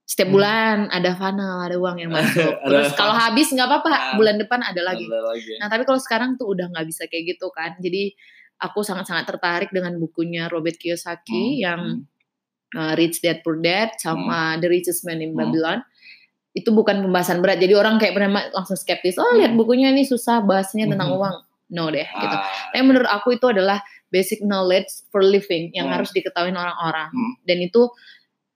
[0.05, 0.37] setiap Hmm.
[0.37, 2.13] bulan ada funnel ada uang yang
[2.47, 4.15] masuk terus kalau habis nggak apa-apa Nah.
[4.15, 5.53] bulan depan ada lagi Ada lagi.
[5.59, 8.15] nah tapi kalau sekarang tuh udah nggak bisa kayak gitu kan jadi
[8.57, 11.81] aku sangat-sangat tertarik dengan bukunya Robert Kiyosaki Hmm, yang
[12.73, 15.51] uh, Rich Dad Poor Dad sama The Richest Man in Hmm.
[16.55, 19.59] Itu bukan pembahasan berat jadi orang kayak pernah langsung skeptis oh lihat Hmm.
[19.59, 21.19] bukunya ini susah bahasnya tentang Hmm.
[21.19, 21.37] uang
[21.75, 25.99] no deh gitu Ah, tapi menurut aku itu adalah basic knowledge for living yang Hmm.
[25.99, 27.35] harus diketahui orang-orang Hmm.
[27.43, 27.91] dan itu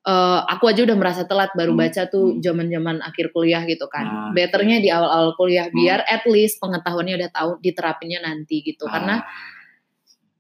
[0.07, 1.83] eh, aku aja udah merasa telat baru Hmm.
[1.85, 2.41] baca tuh Hmm.
[2.41, 5.77] zaman-zaman akhir kuliah gitu kan Ah, betternya di awal-awal kuliah Hmm.
[5.77, 9.29] biar at least pengetahuannya udah tahu diterapinnya nanti gitu karena ah,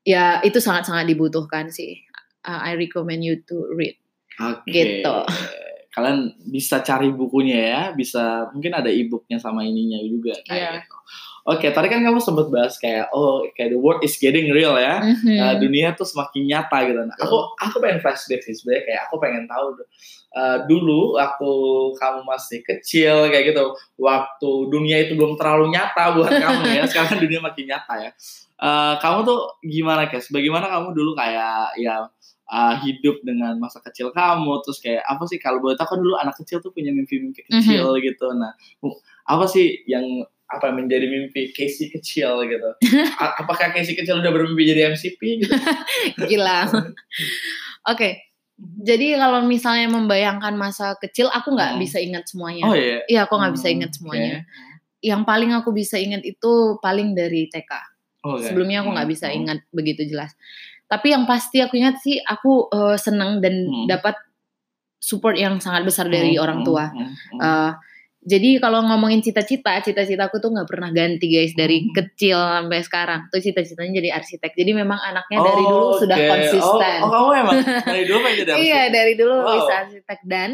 [0.02, 2.00] ya itu sangat-sangat dibutuhkan sih
[2.38, 3.98] Uh, I recommend you to read
[4.40, 4.70] Oke.
[4.70, 5.14] gitu.
[5.88, 10.70] Kalian bisa cari bukunya ya, bisa mungkin ada e-booknya sama ininya juga kayak Iya.
[10.84, 10.96] gitu.
[11.48, 15.00] Oke, tadi kan kamu sempat bahas kayak oh kayak the world is getting real ya.
[15.00, 15.32] Mhm.
[15.32, 17.00] Uh, dunia tuh semakin nyata gitu.
[17.00, 19.66] Nah, aku aku pengen flashback sih sebenarnya kayak aku pengen tahu
[20.36, 21.50] uh, dulu waktu
[21.96, 23.64] kamu masih kecil kayak gitu,
[23.96, 26.84] waktu dunia itu belum terlalu nyata buat kamu ya.
[26.84, 28.10] Sekarang dunia makin nyata ya.
[28.60, 30.28] Uh, kamu tuh gimana Kes?
[30.28, 32.04] Bagaimana kamu dulu kayak ya
[32.48, 36.16] uh, hidup dengan masa kecil kamu terus kayak apa sih kalau boleh tahu kan dulu
[36.16, 38.26] anak kecil tuh punya mimpi-mimpi kecil gitu.
[38.32, 38.52] Nah,
[39.24, 40.04] apa sih yang
[40.48, 42.70] apa menjadi mimpi Casey kecil gitu.
[43.40, 45.52] Apakah Casey kecil udah bermimpi jadi MCP gitu?
[46.24, 46.72] Gila.
[47.86, 48.24] Oke.
[48.58, 51.80] Jadi kalau misalnya membayangkan masa kecil, aku nggak Hmm.
[51.84, 52.66] bisa ingat semuanya.
[52.66, 53.06] Oh iya.
[53.06, 54.32] Iya, aku nggak bisa Hmm, ingat semuanya.
[54.42, 54.50] oke.
[54.98, 57.70] Yang paling aku bisa ingat itu paling dari TK.
[58.26, 58.42] Oke.
[58.42, 59.38] Sebelumnya aku nggak Hmm, bisa hmm.
[59.38, 60.34] ingat begitu jelas.
[60.88, 63.86] Tapi yang pasti aku ingat sih, aku eh, seneng dan Hmm.
[63.86, 64.16] dapat
[64.98, 66.84] support yang sangat besar dari Hmm, orang hmm, tua.
[66.88, 67.38] hmm, hmm.
[67.38, 67.72] Eh,
[68.18, 71.94] jadi kalau ngomongin cita-cita, cita-citaku tuh nggak pernah ganti guys dari Hmm.
[71.94, 73.20] kecil sampai sekarang.
[73.28, 74.52] Tuh cita-citanya jadi arsitek.
[74.52, 76.98] Jadi memang anaknya dari dulu Oh, sudah konsisten.
[76.98, 78.92] Oh, oh, kamu emang dari dulu pengen jadi Iya arsitek?
[78.92, 79.52] dari dulu Wow.
[79.54, 80.50] bisa arsitek dan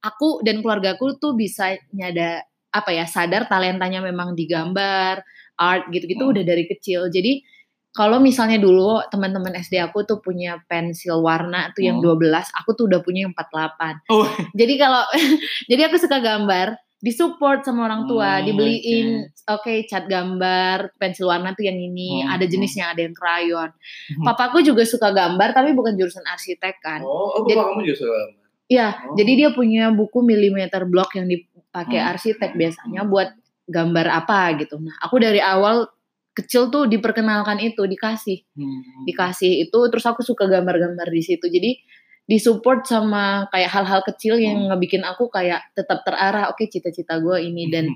[0.00, 5.20] aku dan keluargaku tuh bisa nyada apa ya sadar talentanya memang di gambar,
[5.54, 6.32] art gitu-gitu Hmm.
[6.32, 7.06] udah dari kecil.
[7.06, 7.44] Jadi
[7.92, 12.16] kalau misalnya dulu teman-teman SD aku tuh punya pensil warna tuh yang Hmm.
[12.16, 14.00] 12, aku tuh udah punya yang 48.
[14.08, 14.24] Oh.
[14.58, 15.04] Jadi kalau
[15.70, 19.08] jadi aku suka gambar, disupport sama orang tua, Hmm, dibeliin
[19.44, 22.52] oke cat gambar, pensil warna tuh yang ini, Hmm, ada hmm.
[22.52, 23.70] jenisnya, ada yang krayon.
[23.74, 24.24] Hmm.
[24.24, 27.00] Papaku juga suka gambar tapi bukan jurusan arsitek kan.
[27.02, 28.40] Oh, oh Jadi- kamu juga suka gambar?
[28.72, 29.14] Iya, Oh.
[29.14, 32.10] jadi dia punya buku milimeter block yang dipakai Hmm.
[32.16, 33.28] arsitek biasanya buat
[33.68, 34.80] gambar apa gitu.
[34.80, 35.92] Nah, aku dari awal
[36.32, 39.04] kecil tuh diperkenalkan itu, dikasih, Hmm.
[39.04, 41.44] dikasih itu, terus aku suka gambar-gambar di situ.
[41.48, 41.76] Jadi
[42.22, 44.68] disupport sama kayak hal-hal kecil yang Hmm.
[44.72, 46.48] ngebikin aku kayak tetap terarah.
[46.48, 47.90] Oke, cita-cita gue ini dan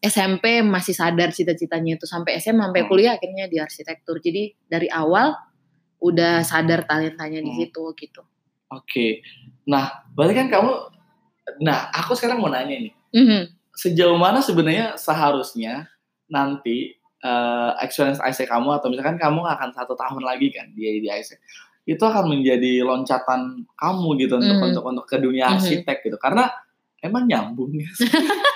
[0.00, 2.90] SMP masih sadar cita-citanya itu sampai SMA sampai Hmm.
[2.90, 4.22] kuliah akhirnya di arsitektur.
[4.22, 5.34] Jadi dari awal
[6.00, 7.58] udah sadar talentanya di Hmm.
[7.60, 8.22] situ gitu.
[8.72, 9.20] Oke.
[9.68, 10.72] Nah, berarti kan kamu
[11.62, 12.92] Nah, aku sekarang mau nanya nih.
[13.14, 13.42] Mhm.
[13.70, 15.86] Sejauh mana sebenarnya seharusnya
[16.26, 21.08] nanti eh, experience ISEC kamu atau misalkan kamu akan satu tahun lagi kan di di
[21.08, 21.38] ISEC
[21.86, 24.66] itu akan menjadi loncatan kamu gitu untuk Mhm.
[24.74, 25.54] untuk untuk ke dunia Mhm.
[25.54, 26.18] arsitek gitu.
[26.18, 26.50] Karena
[26.98, 27.86] emang nyambung ya.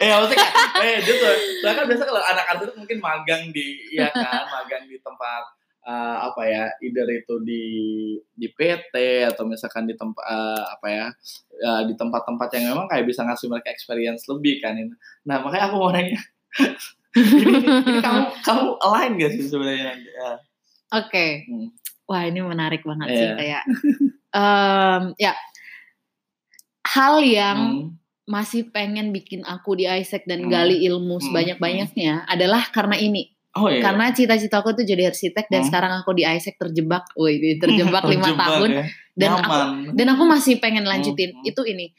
[0.00, 0.52] Eh maksudnya kan,
[0.88, 1.20] eh gitu.
[1.60, 5.44] Soalnya kan biasa kalau anak arsitek mungkin magang di ya kan magang di tempat
[5.84, 7.62] eh, apa ya either itu di
[8.32, 8.92] di PT
[9.28, 11.06] atau misalkan di tempat eh, apa ya
[11.60, 14.76] eh, di tempat-tempat yang memang kayak bisa ngasih mereka experience lebih kan.
[15.28, 16.20] Nah makanya aku mau nanya
[17.16, 17.52] ini
[18.04, 20.30] kamu kamu align gak sih sebenarnya Ya.
[20.92, 21.26] Oke.
[21.44, 21.68] Hmm.
[22.06, 23.34] Wah, ini menarik banget sih Iya.
[23.34, 23.62] kayak
[24.30, 25.32] em, ya
[26.86, 27.88] hal yang Hmm.
[28.26, 30.50] masih pengen bikin aku di ISEC dan Hmm.
[30.50, 31.24] gali ilmu Hmm.
[31.24, 33.32] sebanyak-banyaknya adalah karena ini.
[33.56, 35.68] oh iya Karena cita-citaku tuh jadi arsitek dan Hmm.
[35.72, 37.08] sekarang aku di ISEC terjebak.
[37.16, 38.84] Wih, terjebak lima tahun ya.
[39.16, 39.52] dan aku
[39.96, 41.40] dan aku masih pengen lanjutin Hmm.
[41.42, 41.96] itu ini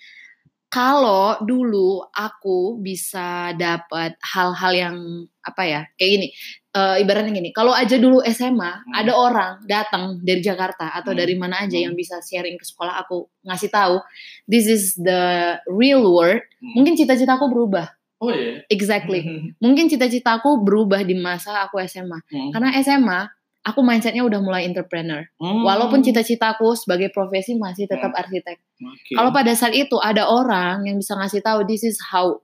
[0.68, 4.96] kalau dulu aku bisa dapat hal-hal yang
[5.40, 6.28] apa ya kayak gini
[6.76, 8.92] eh, ibaratnya gini kalau aja dulu SMA Hmm.
[8.94, 11.20] ada orang datang dari Jakarta atau Hmm.
[11.24, 11.90] dari mana aja Hmm.
[11.90, 14.04] yang bisa sharing ke sekolah aku ngasih tahu
[14.46, 16.74] this is the real world Hmm.
[16.76, 17.88] mungkin cita-citaku berubah
[18.20, 19.24] oh iya exactly
[19.64, 22.52] mungkin cita-citaku berubah di masa aku SMA Hmm.
[22.52, 23.20] karena SMA
[23.68, 25.68] aku mindsetnya udah mulai entrepreneur Hmm.
[25.68, 29.14] walaupun cita-citaku sebagai profesi masih tetap arsitek Oke.
[29.14, 32.40] kalau pada saat itu ada orang yang bisa ngasih tahu this is how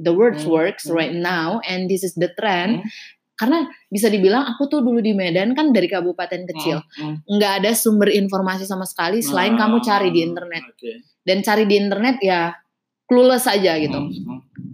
[0.00, 0.96] the world Hmm, works hmm.
[0.96, 2.80] right now and this is the trend.
[2.80, 2.88] Hmm.
[3.38, 6.82] Karena bisa dibilang aku tuh dulu di Medan kan dari kabupaten kecil,
[7.22, 10.64] nggak ada sumber informasi sama sekali selain kamu cari di Ah, internet.
[11.22, 12.50] Dan cari di internet ya
[13.06, 13.94] clueless aja gitu.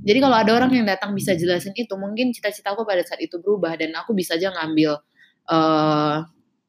[0.04, 3.76] Jadi kalau ada orang yang datang bisa jelasin itu, mungkin cita-citaku pada saat itu berubah
[3.76, 4.96] dan aku bisa aja ngambil
[5.46, 6.16] eh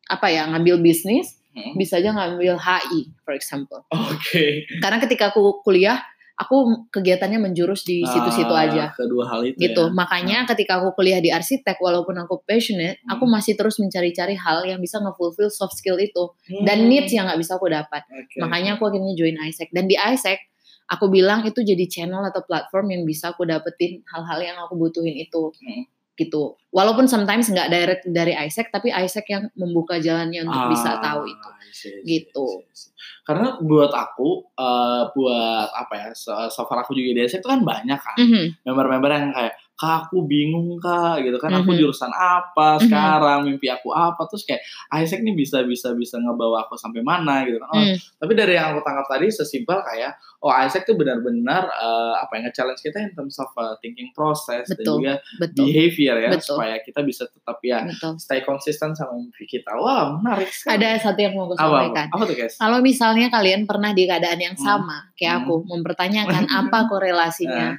[0.05, 1.71] apa ya, ngambil bisnis, Hmm.
[1.73, 3.87] bisa aja ngambil HI for example.
[3.89, 4.67] Oke.
[4.77, 6.03] Karena ketika aku kuliah,
[6.35, 8.83] aku kegiatannya menjurus di situ-situ Ah, aja.
[8.91, 9.55] Kedua hal itu.
[9.63, 9.87] gitu.
[9.87, 9.95] ya.
[9.95, 13.15] Makanya ketika aku kuliah di arsitek, walaupun aku passionate, Hmm.
[13.15, 16.91] aku masih terus mencari-cari hal yang bisa nge-fulfill soft skill itu dan Hmm.
[16.91, 18.03] needs yang nggak bisa aku dapat.
[18.03, 18.35] Oke.
[18.35, 20.37] Makanya aku akhirnya join ISEC dan di ISEC
[20.85, 25.15] aku bilang itu jadi channel atau platform yang bisa aku dapetin hal-hal yang aku butuhin
[25.15, 25.55] itu.
[25.55, 25.87] Hmm.
[26.15, 26.55] Gitu.
[26.71, 31.27] Walaupun sometimes nggak direct dari ISEC, tapi ISEC yang membuka jalannya untuk bisa Ah, tahu
[31.27, 31.49] itu.
[31.75, 32.47] See, Gitu.
[32.71, 32.91] See, see.
[33.27, 37.49] Karena buat aku, eh, buat apa ya, so, so far aku juga di ASEC itu
[37.51, 38.15] kan banyak kan.
[38.15, 38.63] Mhm.
[38.63, 41.51] Member-member yang kayak, kak aku bingung kak, gitu kan.
[41.53, 41.77] Aku Mhm.
[41.77, 42.81] jurusan apa Mhm.
[42.87, 44.23] sekarang, mimpi aku apa.
[44.25, 47.67] Terus kayak, ASEC nih bisa bisa bisa ngebawa aku sampai mana gitu kan.
[47.69, 47.95] Oh, Hmm.
[48.17, 52.47] Tapi dari yang aku tangkap tadi sesimpel kayak, oh ASEC tuh benar-benar eh, apa ya,
[52.47, 54.95] nge-challenge kita in terms of uh, thinking process dan Betul.
[54.97, 55.63] juga Betul.
[55.67, 56.29] behavior ya.
[56.31, 56.55] Betul.
[56.55, 58.15] Supaya kita bisa tetap ya Betul.
[58.15, 59.75] stay konsisten sama mimpi kita.
[59.75, 60.77] Wah menarik sekali.
[60.77, 62.07] Ada satu yang mau aku apa, sampaikan.
[62.09, 62.55] apa tuh guys?
[62.55, 64.63] Kalau misalnya kalian pernah di keadaan yang Hmm.
[64.63, 65.41] sama kayak Hmm.
[65.43, 67.75] aku, mempertanyakan apa korelasinya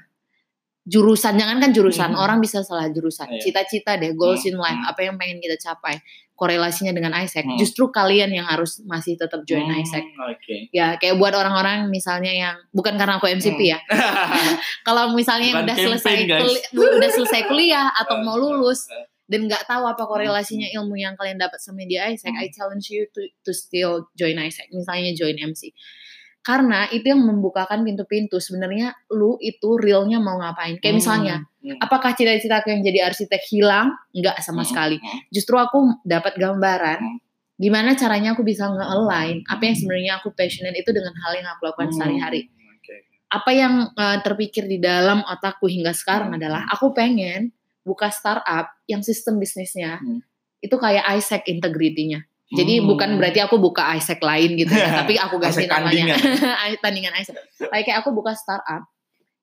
[0.87, 2.23] jurusan jangan kan jurusan Hmm.
[2.23, 3.43] orang bisa salah jurusan Iya.
[3.43, 4.91] cita-cita deh goals Hmm, in life hmm.
[4.91, 5.99] apa yang pengen kita capai
[6.33, 7.57] korelasinya dengan ISEC Hmm.
[7.57, 10.71] justru kalian yang harus masih tetap join Hmm, ISEC Oke.
[10.71, 13.83] ya kayak buat orang-orang misalnya yang bukan karena aku MCP ya
[14.87, 15.67] kalau misalnya yang Hmm.
[15.67, 16.43] Udah selesai campaign, guys.
[16.71, 18.87] kuli- udah selesai kuliah atau mau lulus
[19.27, 22.39] dan nggak tahu apa korelasinya ilmu yang kalian dapat sama di ISEC, Hmm.
[22.39, 25.75] I challenge you to to still join ISEC, misalnya join MC.
[26.47, 28.39] Karena itu yang membukakan pintu-pintu.
[28.39, 30.79] Sebenarnya lu itu realnya mau ngapain?
[30.79, 33.91] Kayak Hmm, misalnya, hmm, apakah cita-citaku yang jadi arsitek hilang?
[34.15, 34.97] Nggak sama hmm, sekali.
[35.03, 35.27] hmm.
[35.35, 37.19] Justru aku dapat gambaran Hmm.
[37.59, 41.67] gimana caranya aku bisa nge-align apa yang sebenarnya aku passionate itu dengan hal yang aku
[41.67, 42.41] lakukan Hmm, sehari-hari.
[42.47, 42.95] oke.
[43.33, 46.39] Apa yang eh, terpikir di dalam otakku hingga sekarang Hmm.
[46.39, 47.51] adalah aku pengen
[47.83, 50.23] buka startup yang sistem bisnisnya Hmm.
[50.61, 52.23] itu kayak ISEC integrity-nya.
[52.47, 52.87] Jadi Hmm.
[52.87, 56.15] bukan berarti aku buka ISEC lain gitu ya, tapi aku ganti namanya.
[56.15, 56.19] tandingan.
[56.79, 57.35] tandingan ISEC.
[57.67, 58.87] Kayak kayak aku buka startup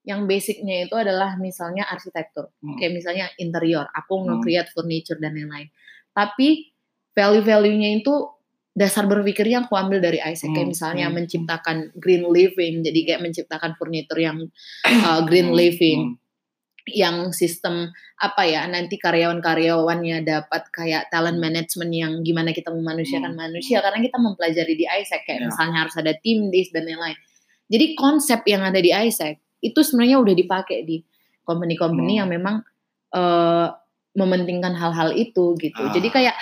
[0.03, 2.75] yang basicnya itu adalah misalnya arsitektur, Hmm.
[2.79, 4.23] kayak misalnya interior, aku Hmm.
[4.39, 5.67] nge-create furniture dan lain-lain.
[6.11, 6.71] Tapi
[7.11, 8.13] value-value-nya itu
[8.73, 10.71] dasar berpikirnya aku ambil dari kayak Hmm.
[10.71, 11.15] misalnya Hmm.
[11.19, 14.47] menciptakan green living, jadi kayak menciptakan furniture yang
[14.87, 16.22] uh, green Hmm, living hmm.
[16.87, 23.39] Yang sistem apa ya nanti karyawan-karyawannya dapat kayak talent management yang gimana kita memanusiakan Hmm.
[23.39, 25.47] manusia karena kita mempelajari di ISEC kayak Ya.
[25.47, 27.15] misalnya harus ada team this dan lain-lain.
[27.71, 30.99] Jadi konsep yang ada di ISEC itu sebenarnya udah dipakai di
[31.43, 32.19] company-company Hmm.
[32.25, 32.55] yang memang
[33.13, 33.67] eh,
[34.17, 35.81] mementingkan hal-hal itu gitu.
[35.81, 35.93] Ah.
[35.93, 36.33] Jadi kayak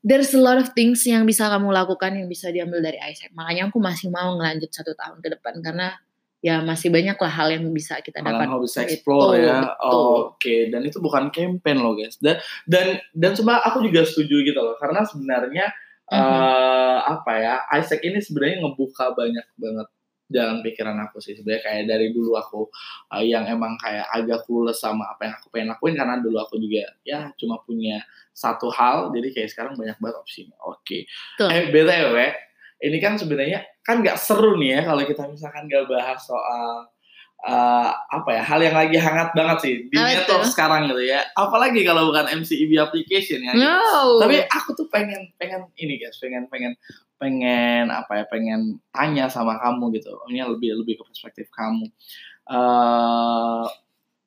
[0.00, 3.36] there's a lot of things yang bisa kamu lakukan yang bisa diambil dari ISEC.
[3.36, 5.92] Makanya aku masih mau ngelanjut satu tahun ke depan karena
[6.38, 8.46] ya masih banyak lah hal yang bisa kita dapat.
[8.46, 9.58] Kalian bisa Gitu, explore ya.
[9.66, 9.90] betul.
[9.90, 12.16] Oh, Oke, dan itu bukan campaign loh guys.
[12.16, 15.66] Dan dan dan cuma aku juga setuju gitu loh karena sebenarnya
[16.06, 16.14] Mhm.
[16.14, 19.88] eh apa ya, Isaac ini sebenarnya ngebuka banyak banget
[20.26, 22.66] jalan pikiran aku sih sebenarnya kayak dari dulu aku
[23.10, 26.58] eh, yang emang kayak agak clueless sama apa yang aku pengen lakuin karena dulu aku
[26.58, 30.54] juga ya cuma punya satu hal jadi kayak sekarang banyak banget opsinya.
[30.62, 31.06] Oke.
[31.38, 31.48] Betul.
[31.48, 32.14] Eh BTW,
[32.82, 36.88] ini kan sebenarnya kan nggak seru nih ya kalau kita misalkan nggak bahas soal
[37.46, 40.52] eh, apa ya hal yang lagi hangat banget sih di network tuh?
[40.52, 41.24] sekarang gitu ya.
[41.36, 43.52] Apalagi kalau bukan MCEB application ya.
[43.52, 43.64] gitu.
[43.64, 44.20] No.
[44.20, 46.76] Tapi aku tuh pengen pengen ini guys, pengen pengen
[47.16, 50.12] pengen apa ya, pengen tanya sama kamu gitu.
[50.32, 51.88] Ini lebih lebih ke perspektif kamu.
[52.46, 53.66] eh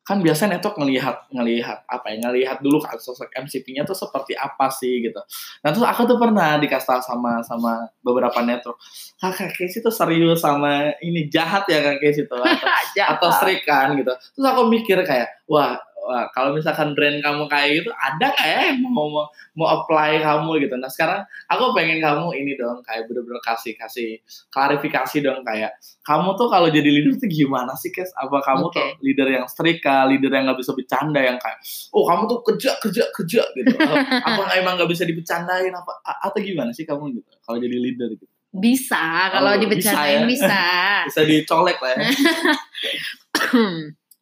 [0.09, 4.65] kan biasanya network ngelihat ngelihat apa ya ngelihat dulu kan sosok MCP-nya tuh seperti apa
[4.73, 5.21] sih gitu.
[5.61, 8.81] Nah terus aku tuh pernah dikasih sama sama beberapa network,
[9.21, 13.93] kakak Casey tuh serius sama ini jahat ya kak Casey tuh atau, atau strik kan
[13.93, 14.09] gitu.
[14.09, 15.77] Terus aku mikir kayak wah,
[16.09, 20.17] wah kalau misalkan brand kamu kayak gitu ada nggak ya yang mau mau mau apply
[20.17, 20.73] kamu gitu.
[20.81, 24.17] Nah sekarang aku pengen kamu ini dong kayak bener-bener kasih kasih
[24.49, 28.09] klarifikasi dong kayak kamu tuh kalau jadi leader tuh gimana sih Kes?
[28.17, 28.81] Apa kamu Oke.
[28.81, 31.61] tuh leader yang strik kah, leader yang nggak bisa bercanda yang kayak
[31.93, 33.75] oh kamu tuh kerja kerja kerja gitu.
[34.27, 38.25] Apa emang nggak bisa dibercandain apa atau gimana sih kamu gitu kalau jadi leader gitu.
[38.49, 40.65] Bisa kalau Oh, dibicarain bisa bisa.
[41.05, 42.01] Bisa dicolek lah ya.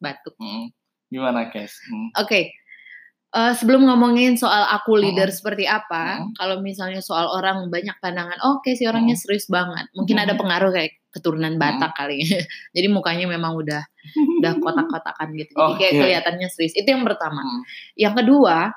[0.04, 0.36] Batuk.
[0.36, 0.68] Hmm.
[1.08, 1.72] Gimana Kes?
[1.88, 2.08] Hmm.
[2.20, 2.52] Oke.
[3.28, 5.36] Eh, sebelum ngomongin soal aku leader Hmm.
[5.36, 6.32] seperti apa, Hmm.
[6.32, 9.20] kalau misalnya soal orang banyak pandangan, "Oh, oke sih orangnya Hmm.
[9.20, 9.84] serius banget.
[9.92, 10.24] Mungkin Hmm.
[10.24, 12.20] ada pengaruh kayak keturunan Batak kali.
[12.76, 13.84] Jadi mukanya memang udah
[14.40, 15.52] udah kotak-kotakan gitu.
[15.52, 16.00] Jadi kayak Oke.
[16.00, 16.72] kelihatannya serius.
[16.72, 17.44] Itu yang pertama.
[17.44, 17.60] Hmm.
[18.00, 18.72] Yang kedua,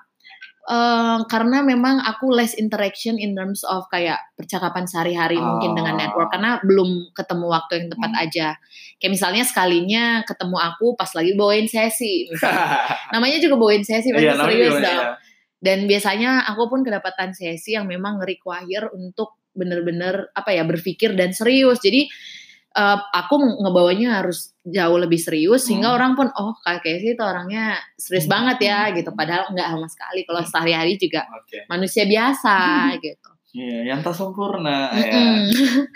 [0.61, 5.99] eh, karena memang aku less interaction in terms of kayak percakapan sehari-hari mungkin dengan Ah.
[6.05, 8.23] network karena belum ketemu waktu yang tepat Hmm.
[8.23, 8.47] aja.
[9.01, 12.29] Kayak misalnya sekalinya ketemu aku pas lagi bawain sesi,
[13.13, 14.85] namanya juga bawain sesi pasti Iya, namanya serius dong.
[14.85, 14.99] ya?
[15.61, 21.33] Dan biasanya aku pun kedapatan sesi yang memang nge-require untuk bener-bener apa ya berpikir dan
[21.33, 21.81] serius.
[21.81, 22.07] Jadi
[22.71, 25.97] eh, aku ngebawanya harus jauh lebih serius sehingga Hmm.
[25.99, 28.33] orang pun oh Kak Casey itu orangnya serius Hmm.
[28.39, 28.93] banget ya Hmm.
[28.95, 29.09] gitu.
[29.11, 30.19] Padahal nggak sama sekali.
[30.23, 31.67] Kalau sehari-hari juga Oke.
[31.67, 32.55] manusia biasa
[33.03, 33.29] gitu.
[33.51, 35.11] Iya, yang tak sempurna ya.
[35.11, 35.51] Mm-mm.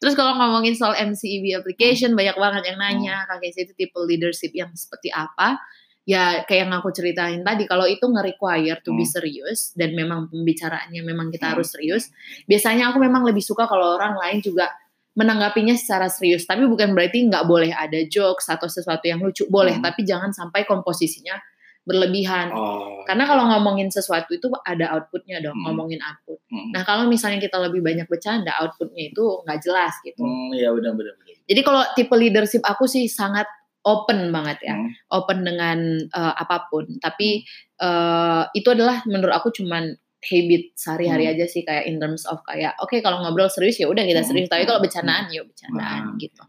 [0.00, 1.58] Terus kalau ngomongin soal MCEB Hmm.
[1.60, 5.60] application banyak banget yang nanya Kak Casey itu tipe leadership yang seperti apa?
[6.04, 9.12] Ya kayak yang aku ceritain tadi kalau itu nge-require to be Hmm.
[9.12, 11.52] serius dan memang pembicaraannya memang kita Hmm.
[11.56, 12.08] harus serius.
[12.44, 14.68] Biasanya aku memang lebih suka kalau orang lain juga
[15.14, 16.46] menanggapinya secara serius.
[16.46, 19.46] Tapi bukan berarti nggak boleh ada jokes atau sesuatu yang lucu.
[19.50, 19.84] Boleh, Hmm.
[19.84, 21.34] tapi jangan sampai komposisinya
[21.80, 22.52] berlebihan.
[22.52, 23.02] Oh.
[23.08, 25.72] Karena kalau ngomongin sesuatu itu ada outputnya dong, Hmm.
[25.72, 26.38] ngomongin output.
[26.52, 26.70] Hmm.
[26.76, 30.22] Nah kalau misalnya kita lebih banyak bercanda, outputnya itu nggak jelas gitu.
[30.22, 31.36] Hmm, iya benar benar benar.
[31.48, 33.48] Jadi kalau tipe leadership aku sih sangat
[33.80, 34.92] open banget ya, Hmm.
[35.10, 36.86] open dengan eh, apa pun.
[37.00, 37.42] Tapi
[37.80, 39.88] eh, itu adalah menurut aku cuman
[40.20, 41.32] habit sehari-hari Hmm.
[41.32, 44.28] aja sih kayak in terms of kayak oke kalau ngobrol serius ya udah kita Hmm.
[44.28, 44.48] serius.
[44.48, 46.20] Tapi kalau bercandaan ya bercandaan Nah.
[46.20, 46.42] gitu.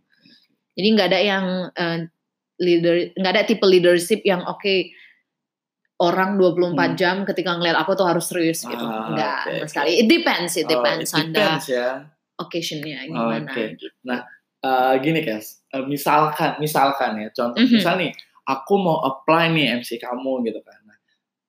[0.75, 1.97] Jadi nggak ada yang eh,
[2.59, 4.75] leader nggak ada tipe leadership yang oke
[6.01, 6.99] orang 24 Hmm.
[6.99, 8.81] jam ketika ngeliat aku tuh harus serius gitu.
[8.81, 9.69] Ah, sama oke.
[9.69, 10.01] sekali.
[10.01, 11.87] It depends, it Oh, depends it on the ya.
[12.35, 13.77] occasionnya gimana Oke.
[13.77, 13.85] gitu.
[14.61, 17.71] Eh, gini guys, Eh, misalkan, misalkan ya, contoh, Mhm.
[17.71, 18.11] misal nih,
[18.43, 20.80] aku mau apply nih MC kamu gitu kan.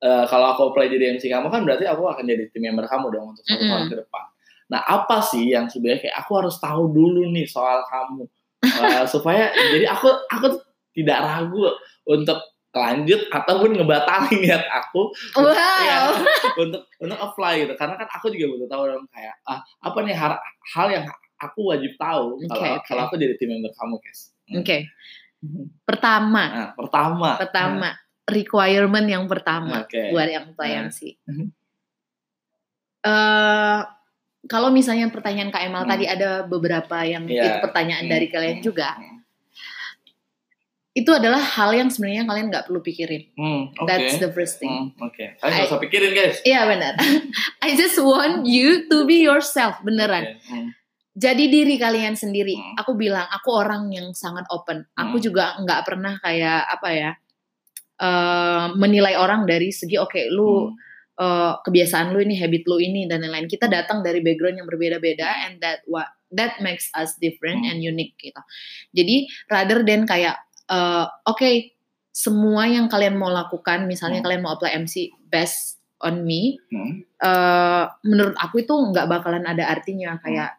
[0.03, 2.84] Nah, eh, kalau aku apply jadi MC kamu kan berarti aku akan jadi tim member
[2.84, 3.70] kamu dong untuk satu Mhm.
[3.70, 4.24] tahun ke depan.
[4.68, 8.26] Nah, apa sih yang sebenarnya kayak aku harus tahu dulu nih soal kamu
[8.62, 8.70] Eh,
[9.12, 10.46] supaya jadi aku aku
[10.92, 11.66] tidak ragu
[12.05, 12.38] untuk
[12.72, 15.53] lanjut ataupun ngebatalin niat aku Wow.
[15.53, 15.96] Iya,
[16.62, 20.14] untuk untuk apply gitu karena kan aku juga butuh tahu dong kayak ah apa nih
[20.14, 20.38] hal,
[20.72, 21.05] hal yang
[21.36, 22.86] aku wajib tahu kalau oke.
[22.86, 24.30] kalau aku jadi tim member kamu guys.
[24.48, 24.88] Oke.
[25.82, 27.30] Pertama, Nah, pertama.
[27.36, 27.88] pertama
[28.24, 30.10] requirement yang pertama Oke.
[30.10, 30.90] buat yang apply Nah.
[31.26, 31.46] Mhm.
[33.02, 33.80] Eh
[34.44, 35.92] kalau misalnya pertanyaan Kak Emal Hmm.
[35.94, 37.42] tadi ada beberapa yang Iya.
[37.46, 38.98] itu pertanyaan Hmm, dari kalian hmm, juga.
[38.98, 39.18] hmm.
[40.92, 43.32] Itu adalah hal yang sebenarnya kalian nggak perlu pikirin.
[43.32, 43.88] Hmm, oke.
[43.88, 44.92] That's the first thing.
[44.92, 45.24] Hmm, oke.
[45.40, 46.36] Kalian nggak usah pikirin guys.
[46.44, 46.92] Iya benar.
[47.64, 50.36] I just want you to be yourself beneran.
[50.36, 50.68] Oke, hmm,
[51.12, 52.56] Jadi diri kalian sendiri.
[52.56, 52.76] Hmm.
[52.76, 54.84] Aku bilang aku orang yang sangat open.
[54.92, 55.24] Aku Hmm.
[55.24, 57.10] juga nggak pernah kayak apa ya
[58.03, 60.74] eh, menilai orang dari segi oke lu hmm,
[61.22, 63.46] eh, kebiasaan lu ini, habit lu ini dan lain-lain.
[63.46, 67.70] Kita datang dari background yang berbeda-beda and that what that makes us different Hmm.
[67.70, 68.40] and unique gitu.
[68.90, 70.36] Jadi rather than kayak
[70.66, 71.50] eh, oke
[72.12, 74.26] semua yang kalian mau lakukan, misalnya Hmm.
[74.28, 79.68] kalian mau apply MC best on me, hmm, eh, menurut aku itu nggak bakalan ada
[79.70, 80.59] artinya kayak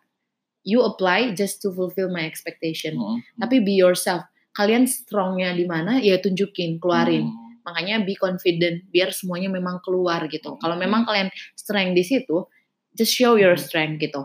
[0.64, 2.96] you apply just to fulfill my expectation.
[2.96, 4.24] hmm, Tapi be yourself.
[4.54, 5.98] Kalian strongnya di mana?
[5.98, 10.54] Ya tunjukin, keluarin hmm, makanya be confident biar semuanya memang keluar gitu.
[10.54, 10.60] Hmm.
[10.62, 12.46] Kalau memang kalian strength di situ,
[12.94, 13.64] just show your Hmm.
[13.66, 14.22] strength gitu.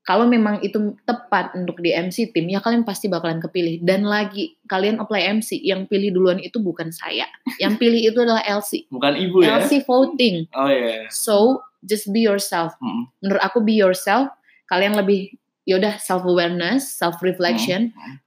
[0.00, 3.78] Kalau memang itu tepat untuk di MC tim, ya kalian pasti bakalan kepilih.
[3.78, 7.30] Dan lagi kalian apply MC, yang pilih duluan itu bukan saya.
[7.62, 8.90] Yang pilih itu adalah LC.
[8.90, 9.62] Bukan ibu ya?
[9.62, 10.50] LC voting.
[10.50, 11.06] Oh iya.
[11.14, 12.74] So just be yourself.
[12.82, 14.34] Hmm, Menurut aku be yourself.
[14.66, 15.36] Kalian lebih
[15.68, 17.94] yaudah self awareness, self reflection.
[17.94, 18.26] hmm,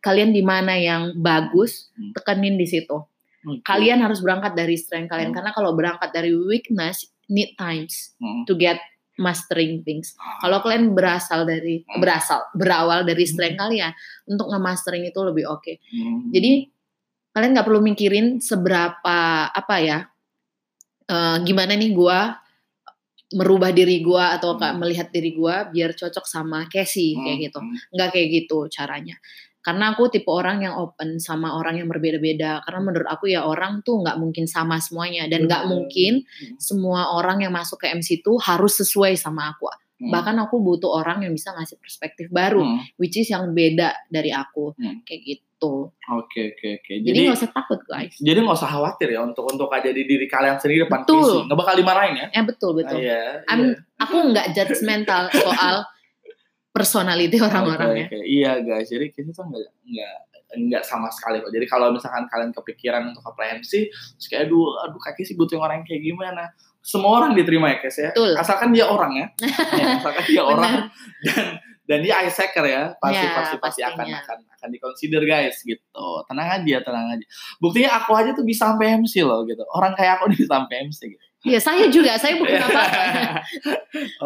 [0.00, 2.12] Kalian di mana yang bagus, Hmm.
[2.12, 2.96] tekenin di situ
[3.40, 3.60] oke.
[3.62, 5.36] kalian harus berangkat dari strength kalian Hmm.
[5.36, 8.44] karena kalau berangkat dari weakness need times Hmm.
[8.44, 8.80] to get
[9.16, 10.16] mastering things.
[10.16, 12.00] Ah, Kalau kalian berasal dari Hmm.
[12.00, 13.30] berasal berawal dari Hmm.
[13.30, 13.92] strength kalian
[14.26, 15.76] untuk nge-mastering itu lebih oke.
[15.78, 16.50] hmm, Jadi
[17.30, 19.98] kalian nggak perlu mikirin seberapa apa ya
[21.06, 22.38] eh, gimana nih gua
[23.30, 24.74] merubah diri gua atau Hmm.
[24.76, 29.14] melihat diri gua biar cocok sama Casey hmm, kayak gitu hmm, nggak kayak gitu caranya
[29.60, 33.80] karena aku tipe orang yang open sama orang yang berbeda-beda karena menurut aku ya orang
[33.80, 36.56] tuh nggak mungkin sama semuanya dan nggak mungkin Hmm.
[36.56, 40.88] semua orang yang masuk ke MC itu harus sesuai sama aku hmm, bahkan aku butuh
[40.94, 45.00] orang yang bisa ngasih perspektif baru hmm, which is yang beda dari aku Hmm.
[45.02, 46.92] kayak gitu Oke oke oke.
[46.98, 50.24] jadi nggak usah takut guys Jadi nggak usah khawatir ya untuk untuk aja di diri
[50.24, 51.20] kalian sendiri depan Betul.
[51.20, 51.36] PC.
[51.44, 52.26] Nggak bakal dimarahin ya?
[52.32, 53.20] ya betul betul Ah, Iya.
[53.44, 53.76] I'm- iya.
[54.00, 55.84] aku nggak judgmental soal
[56.70, 58.06] personality orang-orang ya.
[58.14, 60.16] Iya guys, jadi kita tuh nggak nggak
[60.50, 61.50] nggak sama sekali kok.
[61.50, 63.22] Jadi kalau misalkan kalian kepikiran untuk
[63.62, 66.44] MC, terus kayak aduh, aduh kaki sih butuh orang yang kayak gimana?
[66.80, 68.10] Semua orang diterima ya guys ya.
[68.10, 68.32] Betul.
[68.34, 69.26] Asalkan dia orang ya.
[69.78, 70.72] Ya, asalkan dia orang
[71.22, 71.44] dan
[71.86, 74.18] dan dia eye seeker ya, pasti Ya, pasti pasti akan pastinya.
[74.22, 76.06] akan akan dikonsider guys gitu.
[76.26, 77.26] Tenang aja, tenang aja.
[77.58, 79.62] Buktinya aku aja tuh bisa sampai MC loh gitu.
[79.70, 81.24] Orang kayak aku bisa sampai MC gitu.
[81.40, 82.68] ya saya juga saya bukan Iya.
[82.68, 83.40] apa-apa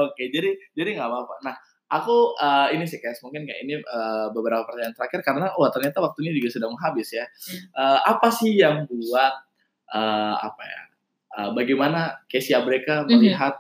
[0.03, 1.35] Oke, jadi jadi nggak apa-apa.
[1.43, 1.55] Nah,
[1.87, 6.01] aku eh, ini sih guys, mungkin kayak ini eh, beberapa pertanyaan terakhir karena wah ternyata
[6.01, 7.25] waktunya juga sudah mau habis ya.
[7.53, 9.35] Eh, apa sih yang buat
[9.95, 10.81] eh, apa ya?
[11.35, 13.11] eh, bagaimana Casey Abreka Mhm.
[13.11, 13.59] melihat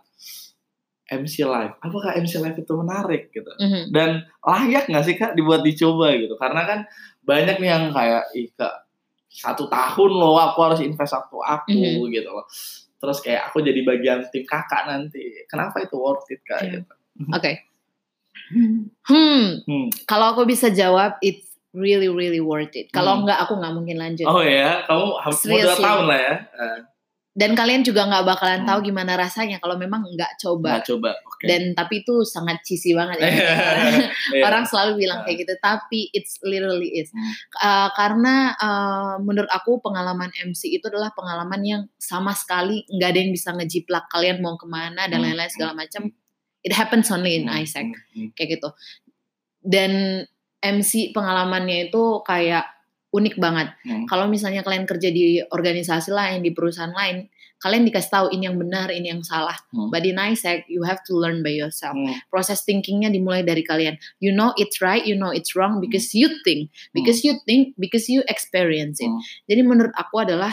[1.04, 1.74] MC live?
[1.78, 3.50] Apakah MC live itu menarik gitu?
[3.60, 3.92] Mhm.
[3.92, 4.10] Dan
[4.40, 6.32] layak nggak sih kak dibuat dicoba gitu?
[6.40, 6.78] Karena kan
[7.20, 8.88] banyak nih yang kayak ih kak
[9.28, 12.08] satu tahun loh aku harus invest waktu aku Mhm.
[12.14, 12.46] gitu loh.
[12.96, 15.44] Terus kayak aku jadi bagian tim kakak nanti.
[15.44, 16.64] Kenapa itu worth it kak?
[16.64, 16.80] Iya.
[16.80, 16.92] Gitu.
[17.28, 17.52] Oke.
[18.51, 19.86] Hmm, Hmm.
[20.05, 22.88] kalau aku bisa jawab, it's really really worth it.
[22.88, 23.20] Kalau Hmm.
[23.24, 24.26] enggak, aku nggak mungkin lanjut.
[24.26, 26.34] Oh ya, kamu mau dua tahun lah ya?
[26.55, 26.80] Eh,
[27.34, 28.68] Dan kalian juga nggak bakalan Hmm.
[28.70, 30.78] tahu gimana rasanya kalau memang nggak coba.
[30.78, 31.11] nggak coba.
[31.18, 31.51] Oke.
[31.51, 33.26] Dan tapi itu sangat cheesy banget ya.
[34.38, 34.42] Iya.
[34.47, 35.24] Orang selalu bilang Ah.
[35.26, 37.11] kayak gitu, tapi it's literally is.
[37.11, 37.26] Hmm.
[37.59, 43.18] Uh, karena uh, menurut aku pengalaman MC itu adalah pengalaman yang sama sekali nggak ada
[43.18, 45.34] yang bisa ngejiplak kalian mau ke mana dan Hmm.
[45.34, 46.07] lain-lain segala macam.
[46.64, 47.86] It happens only in Hmm, Isaac.
[47.92, 48.28] hmm, hmm.
[48.32, 48.68] kayak gitu.
[49.60, 50.24] Dan
[50.60, 52.64] MC pengalamannya itu kayak
[53.12, 53.68] unik banget.
[53.84, 54.08] Hmm.
[54.08, 57.28] Kalau misalnya kalian kerja di organisasi lain, di perusahaan lain,
[57.60, 59.54] kalian dikasih tahu ini yang benar, ini yang salah.
[59.70, 59.88] Hmm.
[59.88, 61.94] But in ISEC, you have to learn by yourself.
[61.94, 62.16] Hmm.
[62.28, 64.00] Proses thinkingnya dimulai dari kalian.
[64.20, 65.84] You know it's right, you know it's wrong Hmm.
[65.84, 69.08] because you think, because you think, because you experience it.
[69.12, 69.20] Hmm.
[69.46, 70.52] Jadi menurut aku adalah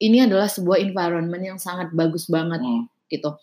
[0.00, 2.88] ini adalah sebuah environment yang sangat bagus banget Hmm.
[3.06, 3.36] gitu.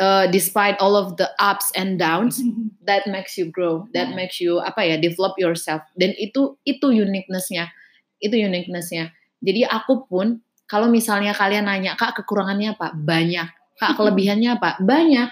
[0.00, 2.40] Uh, despite all of the ups and downs,
[2.88, 4.18] that makes you grow, that Hmm.
[4.18, 5.84] makes you apa ya develop yourself.
[5.94, 7.70] Dan itu itu uniquenessnya,
[8.18, 9.12] itu uniquenessnya.
[9.44, 13.46] Jadi aku pun kalau misalnya kalian nanya kak kekurangannya apa, banyak.
[13.78, 15.28] Kak kelebihannya apa, banyak.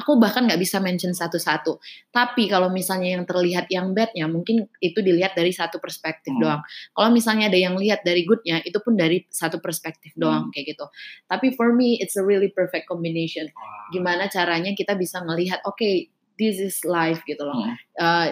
[0.00, 1.76] Aku bahkan nggak bisa mention satu-satu.
[2.08, 6.40] Tapi kalau misalnya yang terlihat yang badnya, mungkin itu dilihat dari satu perspektif Hmm.
[6.40, 6.62] doang.
[6.90, 10.52] Kalau misalnya ada yang lihat dari goodnya, itu pun dari satu perspektif doang Hmm.
[10.52, 10.86] kayak gitu.
[11.26, 13.46] Tapi for me, it's a really perfect combination.
[13.52, 13.92] Wah.
[13.92, 17.60] Gimana caranya kita bisa melihat, oke, this is life gitu loh.
[17.60, 17.76] Hmm.
[17.76, 18.28] Eh,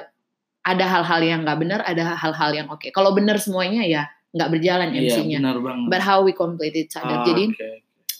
[0.64, 2.88] ada hal-hal yang nggak benar, ada hal-hal yang oke.
[2.88, 5.38] Kalau benar semuanya ya nggak berjalan Iya, MC-nya.
[5.40, 5.86] benar banget.
[5.88, 7.20] But how we complete each other.
[7.20, 7.68] Ah, Jadi oke.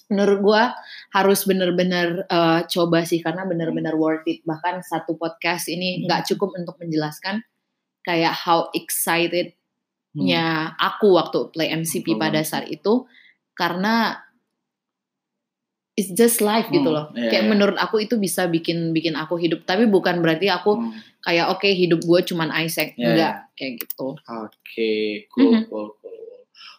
[0.08, 0.62] Menurut gua
[1.12, 6.08] harus bener-bener eh, coba sih karena bener-bener worth it bahkan satu podcast ini Hmm.
[6.08, 7.44] nggak cukup untuk menjelaskan
[8.02, 9.52] kayak how excited
[10.16, 10.74] Hmm.
[10.80, 13.04] aku waktu play MCP Betul pada saat itu
[13.52, 14.18] karena
[15.94, 17.50] it's just life gitu Hmm, loh iya, kayak iya.
[17.50, 20.94] menurut aku itu bisa bikin bikin aku hidup tapi bukan berarti aku Hmm.
[21.20, 24.90] kayak oke hidup gue cuman Isaac Iya, enggak kayak gitu Oke,
[25.34, 25.62] cool, Mhm.
[25.66, 25.97] cool, cool.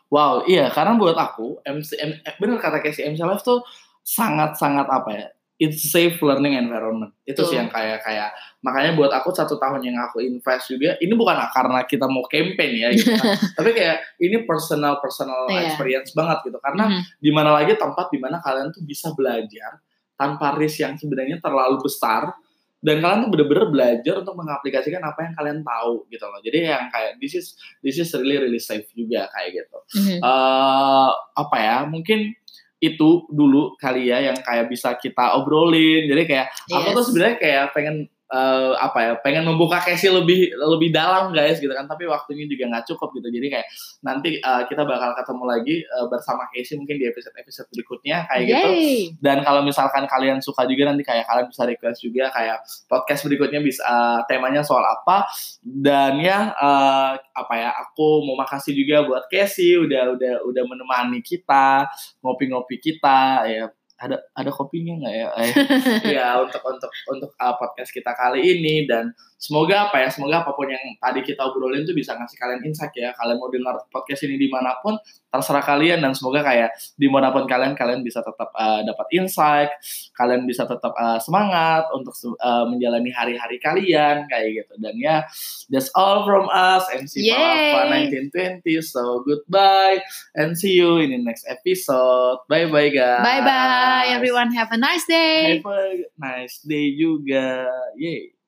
[0.10, 3.62] Wow, iya, karena buat aku MC, M, eh, bener kata Casey, MC Live tuh
[4.02, 5.28] sangat-sangat apa ya?
[5.60, 7.12] It's safe learning environment.
[7.28, 8.32] Itu sih yang kayak kayak
[8.64, 10.96] makanya buat aku satu tahun yang aku invest juga.
[10.98, 13.36] Ini bukan karena kita mau campaign ya, gitu kan.
[13.60, 15.68] tapi kayak ini personal personal Iya.
[15.68, 16.58] experience banget gitu.
[16.64, 17.02] Karena Mhm.
[17.20, 19.84] di mana lagi tempat di mana kalian tuh bisa belajar
[20.16, 22.32] tanpa risk yang sebenarnya terlalu besar
[22.80, 26.84] dan kalian tuh bener-bener belajar untuk mengaplikasikan apa yang kalian tahu gitu loh jadi yang
[26.88, 30.18] kayak this is this is really really safe juga kayak gitu Mhm.
[30.20, 32.32] eh apa ya mungkin
[32.80, 37.08] itu dulu kali ya yang kayak bisa kita obrolin jadi kayak aku tuh Yes.
[37.08, 37.96] sebenarnya kayak pengen
[38.30, 41.90] eh, apa ya pengen membuka Casey lebih lebih dalam guys gitu kan.
[41.90, 43.28] Tapi waktunya juga nggak cukup gitu.
[43.34, 43.68] Jadi kayak
[44.06, 48.44] nanti eh, kita bakal ketemu lagi eh, bersama Casey mungkin di episode episode berikutnya kayak
[48.46, 48.70] gitu.
[48.70, 48.98] Yay.
[49.20, 53.60] dan kalau misalkan kalian suka juga nanti kayak kalian bisa request juga kayak podcast berikutnya
[53.66, 55.26] bisa eh, temanya soal apa.
[55.66, 61.20] Dan ya eh, apa ya aku mau makasih juga buat Casey udah udah udah menemani
[61.26, 61.90] kita
[62.22, 63.66] ngopi-ngopi kita ya
[64.00, 65.28] ada ada kopinya nggak ya?
[65.36, 65.52] Eh,
[66.18, 70.52] ya untuk untuk untuk uh, podcast kita kali ini dan semoga apa ya semoga apa
[70.52, 74.28] pun yang tadi kita obrolin tuh bisa ngasih kalian insight ya kalian mau dengar podcast
[74.28, 75.00] ini di mana pun
[75.32, 79.72] terserah kalian dan semoga kayak di mana pun kalian kalian bisa tetap uh, dapat insight
[80.12, 82.12] kalian bisa tetap uh, semangat untuk
[82.44, 85.24] uh, menjalani hari-hari kalian kayak gitu dan ya
[85.72, 87.32] that's all from us MC.
[87.32, 88.12] Palapa
[88.60, 90.04] 1920 so goodbye
[90.36, 94.52] and see you in the next episode bye bye guys Bye bye everyone.
[94.52, 95.62] Have a nice day.
[95.62, 97.70] Have a nice day juga.
[97.96, 98.39] Yay.